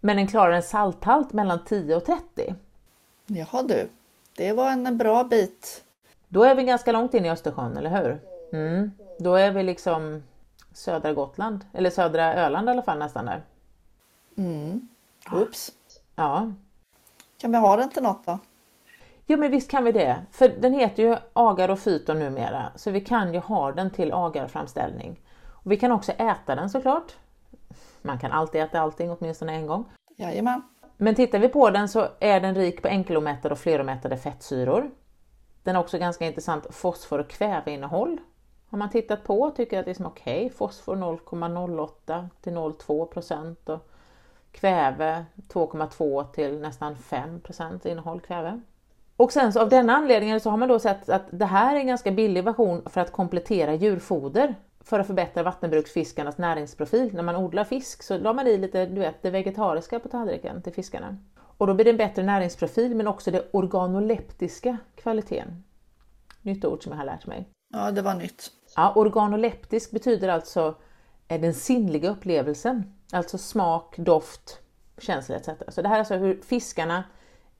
Men 0.00 0.16
den 0.16 0.26
klarar 0.26 0.52
en 0.52 0.62
salthalt 0.62 1.32
mellan 1.32 1.64
10 1.64 1.96
och 1.96 2.04
30. 2.04 2.54
Jaha 3.26 3.62
du, 3.62 3.88
det 4.36 4.52
var 4.52 4.70
en 4.70 4.98
bra 4.98 5.24
bit. 5.24 5.84
Då 6.28 6.44
är 6.44 6.54
vi 6.54 6.64
ganska 6.64 6.92
långt 6.92 7.14
in 7.14 7.24
i 7.24 7.30
Östersjön, 7.30 7.76
eller 7.76 7.90
hur? 7.90 8.20
Mm. 8.52 8.90
Då 9.18 9.34
är 9.34 9.50
vi 9.50 9.62
liksom 9.62 10.22
södra 10.72 11.12
Gotland, 11.12 11.64
eller 11.72 11.90
södra 11.90 12.34
Öland 12.34 12.68
i 12.68 12.70
alla 12.70 12.82
fall 12.82 12.98
nästan 12.98 13.26
där. 13.26 13.42
Mm. 14.36 14.88
Oops. 15.32 15.72
Ja. 16.14 16.52
Kan 17.38 17.52
vi 17.52 17.58
ha 17.58 17.76
den 17.76 17.90
till 17.90 18.02
något 18.02 18.26
då? 18.26 18.38
Jo 19.26 19.38
men 19.38 19.50
visst 19.50 19.70
kan 19.70 19.84
vi 19.84 19.92
det, 19.92 20.22
för 20.30 20.48
den 20.48 20.72
heter 20.72 21.02
ju 21.02 21.16
agar 21.32 21.68
och 21.68 21.78
fyton 21.78 22.18
numera, 22.18 22.72
så 22.76 22.90
vi 22.90 23.00
kan 23.00 23.34
ju 23.34 23.40
ha 23.40 23.72
den 23.72 23.90
till 23.90 24.12
agarframställning. 24.12 25.20
Och 25.48 25.72
vi 25.72 25.76
kan 25.76 25.92
också 25.92 26.12
äta 26.12 26.54
den 26.54 26.70
såklart. 26.70 27.16
Man 28.02 28.18
kan 28.18 28.32
alltid 28.32 28.60
äta 28.60 28.80
allting 28.80 29.10
åtminstone 29.10 29.52
en 29.52 29.66
gång. 29.66 29.84
Jajamän. 30.16 30.62
Men 30.96 31.14
tittar 31.14 31.38
vi 31.38 31.48
på 31.48 31.70
den 31.70 31.88
så 31.88 32.08
är 32.20 32.40
den 32.40 32.54
rik 32.54 32.82
på 32.82 32.88
enkelomättade 32.88 33.52
och 33.52 33.58
fleromättade 33.58 34.16
fettsyror. 34.16 34.90
Den 35.62 35.76
har 35.76 35.82
också 35.82 35.98
ganska 35.98 36.26
intressant 36.26 36.66
fosfor 36.70 37.18
och 37.18 37.28
kväveinnehåll. 37.28 38.20
Har 38.68 38.78
man 38.78 38.90
tittat 38.90 39.24
på 39.24 39.50
tycker 39.50 39.78
att 39.78 39.84
det 39.84 40.00
är 40.00 40.06
okej. 40.06 40.46
Okay. 40.46 40.50
Fosfor 40.50 40.96
0,08 40.96 42.28
till 42.40 42.52
0,2 42.52 43.06
procent 43.06 43.68
och 43.68 43.90
kväve 44.56 45.24
2,2 45.48 46.32
till 46.32 46.60
nästan 46.60 46.96
5 46.96 47.40
procent 47.40 47.86
innehåll 47.86 48.20
kväve. 48.20 48.60
Och 49.16 49.32
sen 49.32 49.52
så 49.52 49.60
av 49.60 49.68
denna 49.68 49.96
anledningen 49.96 50.40
så 50.40 50.50
har 50.50 50.56
man 50.56 50.68
då 50.68 50.78
sett 50.78 51.08
att 51.08 51.26
det 51.30 51.44
här 51.44 51.76
är 51.76 51.80
en 51.80 51.86
ganska 51.86 52.10
billig 52.10 52.44
version 52.44 52.82
för 52.86 53.00
att 53.00 53.12
komplettera 53.12 53.74
djurfoder 53.74 54.54
för 54.80 55.00
att 55.00 55.06
förbättra 55.06 55.42
vattenbruksfiskarnas 55.42 56.38
näringsprofil. 56.38 57.14
När 57.14 57.22
man 57.22 57.36
odlar 57.36 57.64
fisk 57.64 58.02
så 58.02 58.18
la 58.18 58.32
man 58.32 58.46
i 58.46 58.58
lite 58.58 58.86
du 58.86 59.00
vet, 59.00 59.22
det 59.22 59.30
vegetariska 59.30 60.00
på 60.00 60.08
tallriken 60.08 60.62
till 60.62 60.72
fiskarna. 60.72 61.16
Och 61.38 61.66
då 61.66 61.74
blir 61.74 61.84
det 61.84 61.90
en 61.90 61.96
bättre 61.96 62.22
näringsprofil 62.22 62.94
men 62.94 63.06
också 63.06 63.30
det 63.30 63.48
organoleptiska 63.52 64.78
kvaliteten. 64.94 65.64
Nytt 66.42 66.64
ord 66.64 66.82
som 66.82 66.92
jag 66.92 66.98
har 66.98 67.04
lärt 67.04 67.26
mig. 67.26 67.48
Ja, 67.72 67.90
det 67.90 68.02
var 68.02 68.14
nytt. 68.14 68.50
Ja, 68.76 68.92
organoleptisk 68.96 69.90
betyder 69.90 70.28
alltså 70.28 70.74
den 71.26 71.54
sinnliga 71.54 72.10
upplevelsen, 72.10 72.95
alltså 73.12 73.38
smak, 73.38 73.94
doft, 73.96 74.60
känsla 74.98 75.36
etc. 75.36 75.48
Så 75.68 75.82
det 75.82 75.88
här 75.88 75.94
är 75.94 75.98
alltså 75.98 76.14
hur 76.14 76.40
fiskarna 76.42 77.04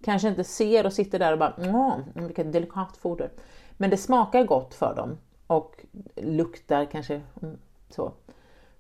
kanske 0.05 0.29
inte 0.29 0.45
ser 0.45 0.87
och 0.87 0.93
sitter 0.93 1.19
där 1.19 1.33
och 1.33 1.39
bara 1.39 1.55
mmm 1.59 2.27
vilket 2.27 2.53
delikat 2.53 2.97
foder. 2.97 3.31
Men 3.77 3.91
det 3.91 3.97
smakar 3.97 4.45
gott 4.45 4.75
för 4.75 4.95
dem 4.95 5.19
och 5.47 5.85
luktar 6.17 6.85
kanske 6.85 7.23
mm, 7.43 7.59
så. 7.91 8.13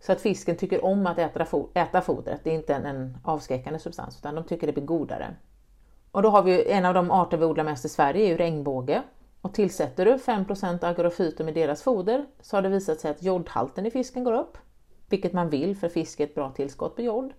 Så 0.00 0.12
att 0.12 0.20
fisken 0.20 0.57
tycker 0.57 0.85
om 0.85 1.07
att 1.07 1.18
äta, 1.18 1.46
äta 1.74 2.00
fodret. 2.00 2.40
Det 2.44 2.50
är 2.50 2.55
inte 2.55 2.74
en, 2.74 2.87
en 2.87 3.18
avskräckande 3.24 3.79
substans 3.79 4.18
utan 4.18 4.35
de 4.35 4.44
tycker 4.44 4.66
det 4.66 4.72
blir 4.72 4.85
godare. 4.85 5.35
Och 6.11 6.22
då 6.22 6.29
har 6.29 6.42
vi 6.42 6.70
en 6.70 6.85
av 6.85 6.94
de 6.94 7.11
arter 7.11 7.37
vi 7.37 7.44
odlar 7.44 7.64
mest 7.64 7.85
i 7.85 7.88
Sverige 7.88 8.24
är 8.24 8.29
ju 8.29 8.37
regnbåge. 8.37 9.02
Och 9.40 9.55
tillsätter 9.55 10.05
du 10.05 10.16
5% 10.16 11.42
med 11.42 11.55
deras 11.55 11.83
foder 11.83 12.26
så 12.40 12.57
har 12.57 12.62
det 12.62 12.68
visat 12.68 13.00
sig 13.00 13.11
att 13.11 13.22
jodhalten 13.22 13.87
i 13.87 13.90
fisken 13.90 14.24
går 14.24 14.33
upp. 14.33 14.59
Vilket 15.08 15.32
man 15.32 15.50
vill 15.50 15.76
för 15.76 15.88
fisk 15.88 16.20
är 16.20 16.24
ett 16.24 16.34
bra 16.34 16.50
tillskott 16.50 16.96
på 16.96 17.02
jod. 17.02 17.32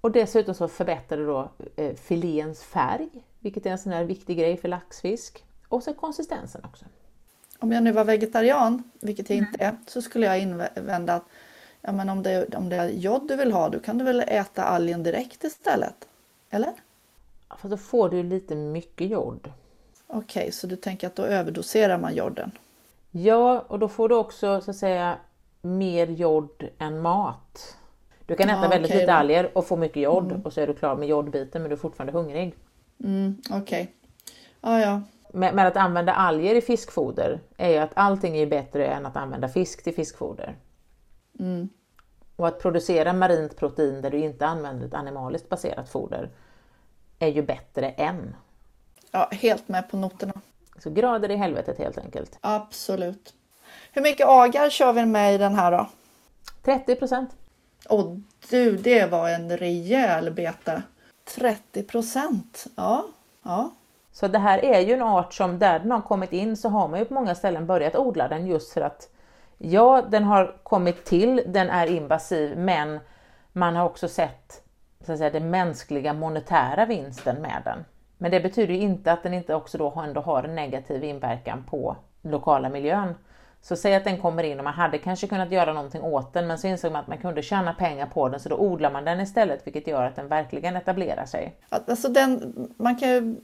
Och 0.00 0.10
dessutom 0.10 0.54
så 0.54 0.68
förbättrar 0.68 1.18
det 1.18 1.26
då 1.26 1.50
eh, 1.76 1.94
filéns 1.94 2.62
färg, 2.62 3.08
vilket 3.40 3.66
är 3.66 3.70
en 3.70 3.78
sån 3.78 3.92
här 3.92 4.04
viktig 4.04 4.38
grej 4.38 4.56
för 4.56 4.68
laxfisk. 4.68 5.44
Och 5.68 5.82
så 5.82 5.94
konsistensen 5.94 6.64
också. 6.64 6.84
Om 7.58 7.72
jag 7.72 7.82
nu 7.82 7.92
var 7.92 8.04
vegetarian, 8.04 8.90
vilket 9.00 9.30
jag 9.30 9.38
inte 9.38 9.64
är, 9.64 9.76
så 9.86 10.02
skulle 10.02 10.26
jag 10.26 10.38
invända 10.38 11.14
att 11.14 11.24
ja, 11.80 11.92
men 11.92 12.08
om, 12.08 12.22
det, 12.22 12.54
om 12.54 12.68
det 12.68 12.76
är 12.76 12.88
jod 12.88 13.28
du 13.28 13.36
vill 13.36 13.52
ha, 13.52 13.68
då 13.68 13.80
kan 13.80 13.98
du 13.98 14.04
väl 14.04 14.20
äta 14.20 14.64
algen 14.64 15.02
direkt 15.02 15.44
istället? 15.44 16.08
Eller? 16.50 16.72
För 17.58 17.68
då 17.68 17.76
får 17.76 18.08
du 18.08 18.22
lite 18.22 18.54
mycket 18.54 19.10
jod. 19.10 19.52
Okej, 20.06 20.42
okay, 20.42 20.52
så 20.52 20.66
du 20.66 20.76
tänker 20.76 21.06
att 21.06 21.16
då 21.16 21.22
överdoserar 21.22 21.98
man 21.98 22.14
joden? 22.14 22.50
Ja, 23.10 23.60
och 23.60 23.78
då 23.78 23.88
får 23.88 24.08
du 24.08 24.14
också 24.14 24.60
så 24.60 24.70
att 24.70 24.76
säga 24.76 25.18
mer 25.64 26.06
jod 26.06 26.68
än 26.78 27.00
mat. 27.00 27.76
Du 28.26 28.34
kan 28.34 28.50
äta 28.50 28.62
ja, 28.62 28.68
väldigt 28.68 28.90
okay, 28.90 29.00
lite 29.00 29.14
alger 29.14 29.50
och 29.58 29.66
få 29.66 29.76
mycket 29.76 30.02
jod 30.02 30.24
mm. 30.24 30.42
och 30.42 30.52
så 30.52 30.60
är 30.60 30.66
du 30.66 30.74
klar 30.74 30.96
med 30.96 31.08
jodbiten 31.08 31.62
men 31.62 31.68
du 31.68 31.74
är 31.74 31.80
fortfarande 31.80 32.12
hungrig. 32.12 32.54
Mm, 33.04 33.42
Okej. 33.50 33.60
Okay. 33.62 33.86
Ah, 34.60 34.78
ja. 34.78 35.02
Men, 35.32 35.56
men, 35.56 35.66
att 35.66 35.76
använda 35.76 36.12
alger 36.12 36.54
i 36.54 36.60
fiskfoder 36.60 37.40
är 37.56 37.68
ju 37.68 37.76
att 37.76 37.90
allting 37.94 38.36
är 38.36 38.46
bättre 38.46 38.86
än 38.86 39.06
att 39.06 39.16
använda 39.16 39.48
fisk 39.48 39.84
till 39.84 39.94
fiskfoder. 39.94 40.56
Mm. 41.38 41.68
Och 42.36 42.48
att 42.48 42.60
producera 42.60 43.12
marint 43.12 43.56
protein 43.56 44.02
där 44.02 44.10
du 44.10 44.18
inte 44.18 44.46
använder 44.46 44.86
ett 44.86 44.94
animaliskt 44.94 45.48
baserat 45.48 45.88
foder 45.88 46.30
är 47.18 47.28
ju 47.28 47.42
bättre 47.42 47.90
än. 47.90 48.36
Ja, 49.10 49.28
helt 49.32 49.68
med 49.68 49.90
på 49.90 49.96
noterna. 49.96 50.40
Så 50.78 50.90
grader 50.90 51.30
i 51.30 51.36
helvetet 51.36 51.78
helt 51.78 51.98
enkelt. 51.98 52.38
Absolut. 52.40 53.34
Hur 53.94 54.02
mycket 54.02 54.26
agar 54.28 54.70
kör 54.70 54.92
vi 54.92 55.06
med 55.06 55.34
i 55.34 55.38
den 55.38 55.54
här 55.54 55.72
då? 55.72 55.86
30 56.62 56.94
procent. 56.94 57.30
Och 57.88 58.16
du, 58.50 58.76
det 58.76 59.10
var 59.10 59.28
en 59.28 59.56
rejäl 59.56 60.30
bete. 60.30 60.82
30 61.36 61.82
procent, 61.82 62.66
ja, 62.76 63.04
ja. 63.42 63.70
Så 64.12 64.28
det 64.28 64.38
här 64.38 64.64
är 64.64 64.80
ju 64.80 64.92
en 64.92 65.02
art 65.02 65.34
som 65.34 65.58
där 65.58 65.78
den 65.78 65.90
har 65.90 66.00
kommit 66.00 66.32
in 66.32 66.56
så 66.56 66.68
har 66.68 66.88
man 66.88 66.98
ju 66.98 67.04
på 67.04 67.14
många 67.14 67.34
ställen 67.34 67.66
börjat 67.66 67.96
odla 67.96 68.28
den 68.28 68.46
just 68.46 68.72
för 68.72 68.80
att 68.80 69.08
ja, 69.58 70.02
den 70.02 70.24
har 70.24 70.56
kommit 70.62 71.04
till, 71.04 71.42
den 71.46 71.70
är 71.70 71.86
invasiv, 71.86 72.58
men 72.58 73.00
man 73.52 73.76
har 73.76 73.84
också 73.84 74.08
sett 74.08 74.62
så 75.06 75.12
att 75.12 75.18
säga, 75.18 75.30
den 75.30 75.50
mänskliga 75.50 76.12
monetära 76.12 76.86
vinsten 76.86 77.42
med 77.42 77.62
den. 77.64 77.84
Men 78.18 78.30
det 78.30 78.40
betyder 78.40 78.74
ju 78.74 78.80
inte 78.80 79.12
att 79.12 79.22
den 79.22 79.34
inte 79.34 79.54
också 79.54 79.78
då 79.78 80.00
ändå 80.06 80.20
har 80.20 80.42
en 80.42 80.54
negativ 80.54 81.04
inverkan 81.04 81.64
på 81.70 81.96
lokala 82.22 82.68
miljön. 82.68 83.14
Så 83.64 83.76
säg 83.76 83.94
att 83.94 84.04
den 84.04 84.18
kommer 84.18 84.42
in 84.42 84.58
och 84.58 84.64
man 84.64 84.74
hade 84.74 84.98
kanske 84.98 85.26
kunnat 85.26 85.52
göra 85.52 85.72
någonting 85.72 86.02
åt 86.02 86.32
den 86.32 86.46
men 86.46 86.58
så 86.58 86.66
insåg 86.66 86.92
man 86.92 87.00
att 87.00 87.08
man 87.08 87.18
kunde 87.18 87.42
tjäna 87.42 87.74
pengar 87.74 88.06
på 88.06 88.28
den 88.28 88.40
så 88.40 88.48
då 88.48 88.56
odlar 88.56 88.92
man 88.92 89.04
den 89.04 89.20
istället 89.20 89.66
vilket 89.66 89.86
gör 89.86 90.06
att 90.06 90.16
den 90.16 90.28
verkligen 90.28 90.76
etablerar 90.76 91.26
sig. 91.26 91.54
Alltså 91.68 92.08
den, 92.08 92.54
man 92.76 92.96
kan 92.96 93.08
ju 93.08 93.36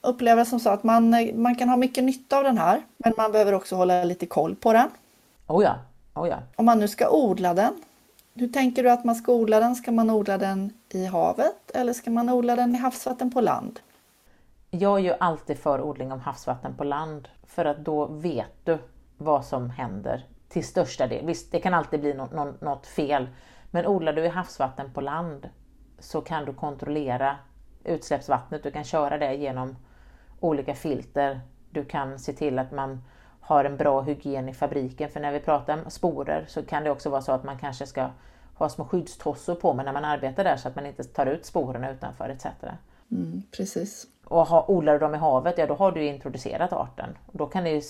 uppleva 0.00 0.44
som 0.44 0.60
så 0.60 0.70
att 0.70 0.84
man, 0.84 1.10
man 1.34 1.54
kan 1.54 1.68
ha 1.68 1.76
mycket 1.76 2.04
nytta 2.04 2.38
av 2.38 2.44
den 2.44 2.58
här 2.58 2.82
men 2.96 3.12
man 3.16 3.32
behöver 3.32 3.52
också 3.52 3.76
hålla 3.76 4.04
lite 4.04 4.26
koll 4.26 4.56
på 4.56 4.72
den. 4.72 4.88
Oh 5.46 5.64
ja, 5.64 5.74
oh 6.14 6.28
ja. 6.28 6.36
Om 6.56 6.64
man 6.64 6.78
nu 6.78 6.88
ska 6.88 7.10
odla 7.10 7.54
den, 7.54 7.72
hur 8.34 8.48
tänker 8.48 8.82
du 8.82 8.90
att 8.90 9.04
man 9.04 9.14
ska 9.14 9.32
odla 9.32 9.60
den? 9.60 9.74
Ska 9.74 9.92
man 9.92 10.10
odla 10.10 10.38
den 10.38 10.72
i 10.90 11.06
havet 11.06 11.70
eller 11.74 11.92
ska 11.92 12.10
man 12.10 12.28
odla 12.28 12.56
den 12.56 12.74
i 12.74 12.78
havsvatten 12.78 13.30
på 13.30 13.40
land? 13.40 13.80
Jag 14.70 14.98
är 14.98 15.02
ju 15.02 15.14
alltid 15.20 15.58
för 15.58 15.80
odling 15.80 16.12
av 16.12 16.18
havsvatten 16.18 16.74
på 16.76 16.84
land 16.84 17.28
för 17.46 17.64
att 17.64 17.78
då 17.78 18.06
vet 18.06 18.64
du 18.64 18.78
vad 19.18 19.44
som 19.44 19.70
händer 19.70 20.26
till 20.48 20.66
största 20.66 21.06
del. 21.06 21.26
Visst, 21.26 21.52
det 21.52 21.60
kan 21.60 21.74
alltid 21.74 22.00
bli 22.00 22.14
något, 22.14 22.32
något, 22.32 22.60
något 22.60 22.86
fel, 22.86 23.28
men 23.70 23.86
odlar 23.86 24.12
du 24.12 24.24
i 24.24 24.28
havsvatten 24.28 24.92
på 24.92 25.00
land 25.00 25.48
så 25.98 26.20
kan 26.20 26.44
du 26.44 26.54
kontrollera 26.54 27.36
utsläppsvattnet. 27.84 28.62
Du 28.62 28.70
kan 28.70 28.84
köra 28.84 29.18
det 29.18 29.34
genom 29.34 29.76
olika 30.40 30.74
filter. 30.74 31.40
Du 31.70 31.84
kan 31.84 32.18
se 32.18 32.32
till 32.32 32.58
att 32.58 32.72
man 32.72 33.02
har 33.40 33.64
en 33.64 33.76
bra 33.76 34.00
hygien 34.00 34.48
i 34.48 34.54
fabriken. 34.54 35.10
För 35.10 35.20
när 35.20 35.32
vi 35.32 35.40
pratar 35.40 35.82
om 35.84 35.90
sporer 35.90 36.44
så 36.48 36.62
kan 36.62 36.84
det 36.84 36.90
också 36.90 37.10
vara 37.10 37.22
så 37.22 37.32
att 37.32 37.44
man 37.44 37.58
kanske 37.58 37.86
ska 37.86 38.10
ha 38.54 38.68
små 38.68 38.84
skyddstossor 38.84 39.54
på 39.54 39.74
mig 39.74 39.84
när 39.84 39.92
man 39.92 40.04
arbetar 40.04 40.44
där 40.44 40.56
så 40.56 40.68
att 40.68 40.76
man 40.76 40.86
inte 40.86 41.04
tar 41.04 41.26
ut 41.26 41.46
sporerna 41.46 41.90
utanför 41.90 42.28
etc. 42.28 42.46
Mm, 43.10 43.42
precis. 43.56 44.06
Och 44.24 44.46
ha, 44.46 44.64
odlar 44.68 44.92
du 44.92 44.98
dem 44.98 45.14
i 45.14 45.18
havet, 45.18 45.58
ja 45.58 45.66
då 45.66 45.74
har 45.74 45.92
du 45.92 46.04
introducerat 46.04 46.72
arten. 46.72 47.18
Då 47.32 47.46
kan 47.46 47.64
det, 47.64 47.84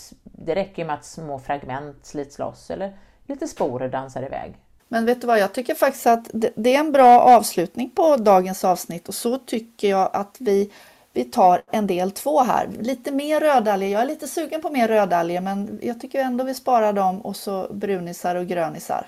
det 0.46 0.54
räcker 0.54 0.84
med 0.84 0.94
att 0.94 1.04
små 1.04 1.38
fragment 1.38 2.06
slits 2.06 2.38
loss 2.38 2.70
eller 2.70 2.92
lite 3.26 3.48
sporer 3.48 3.88
dansar 3.88 4.22
iväg. 4.22 4.54
Men 4.88 5.06
vet 5.06 5.20
du 5.20 5.26
vad, 5.26 5.38
jag 5.38 5.52
tycker 5.52 5.74
faktiskt 5.74 6.06
att 6.06 6.30
det 6.32 6.74
är 6.74 6.80
en 6.80 6.92
bra 6.92 7.20
avslutning 7.20 7.90
på 7.90 8.16
dagens 8.16 8.64
avsnitt 8.64 9.08
och 9.08 9.14
så 9.14 9.38
tycker 9.38 9.88
jag 9.88 10.10
att 10.12 10.36
vi, 10.40 10.72
vi 11.12 11.24
tar 11.24 11.62
en 11.70 11.86
del 11.86 12.10
två 12.10 12.40
här. 12.40 12.68
Lite 12.80 13.12
mer 13.12 13.40
rödalger, 13.40 13.88
jag 13.88 14.02
är 14.02 14.06
lite 14.06 14.28
sugen 14.28 14.60
på 14.60 14.70
mer 14.70 14.88
rödalger 14.88 15.40
men 15.40 15.78
jag 15.82 16.00
tycker 16.00 16.20
ändå 16.20 16.44
vi 16.44 16.54
sparar 16.54 16.92
dem 16.92 17.20
och 17.20 17.36
så 17.36 17.66
brunisar 17.72 18.34
och 18.34 18.46
grönisar. 18.46 19.06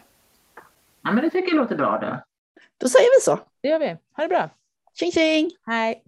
Ja 1.05 1.13
men 1.13 1.25
det 1.25 1.31
tycker 1.31 1.49
jag 1.49 1.57
låter 1.57 1.77
bra 1.77 1.99
då. 1.99 2.23
Då 2.79 2.89
säger 2.89 3.19
vi 3.19 3.25
så. 3.25 3.39
Det 3.61 3.69
gör 3.69 3.79
vi. 3.79 3.97
Ha 4.17 4.23
det 4.23 4.29
bra! 4.29 4.51
Tjing 4.95 5.13
tjing! 5.13 5.51
Hej! 5.67 6.03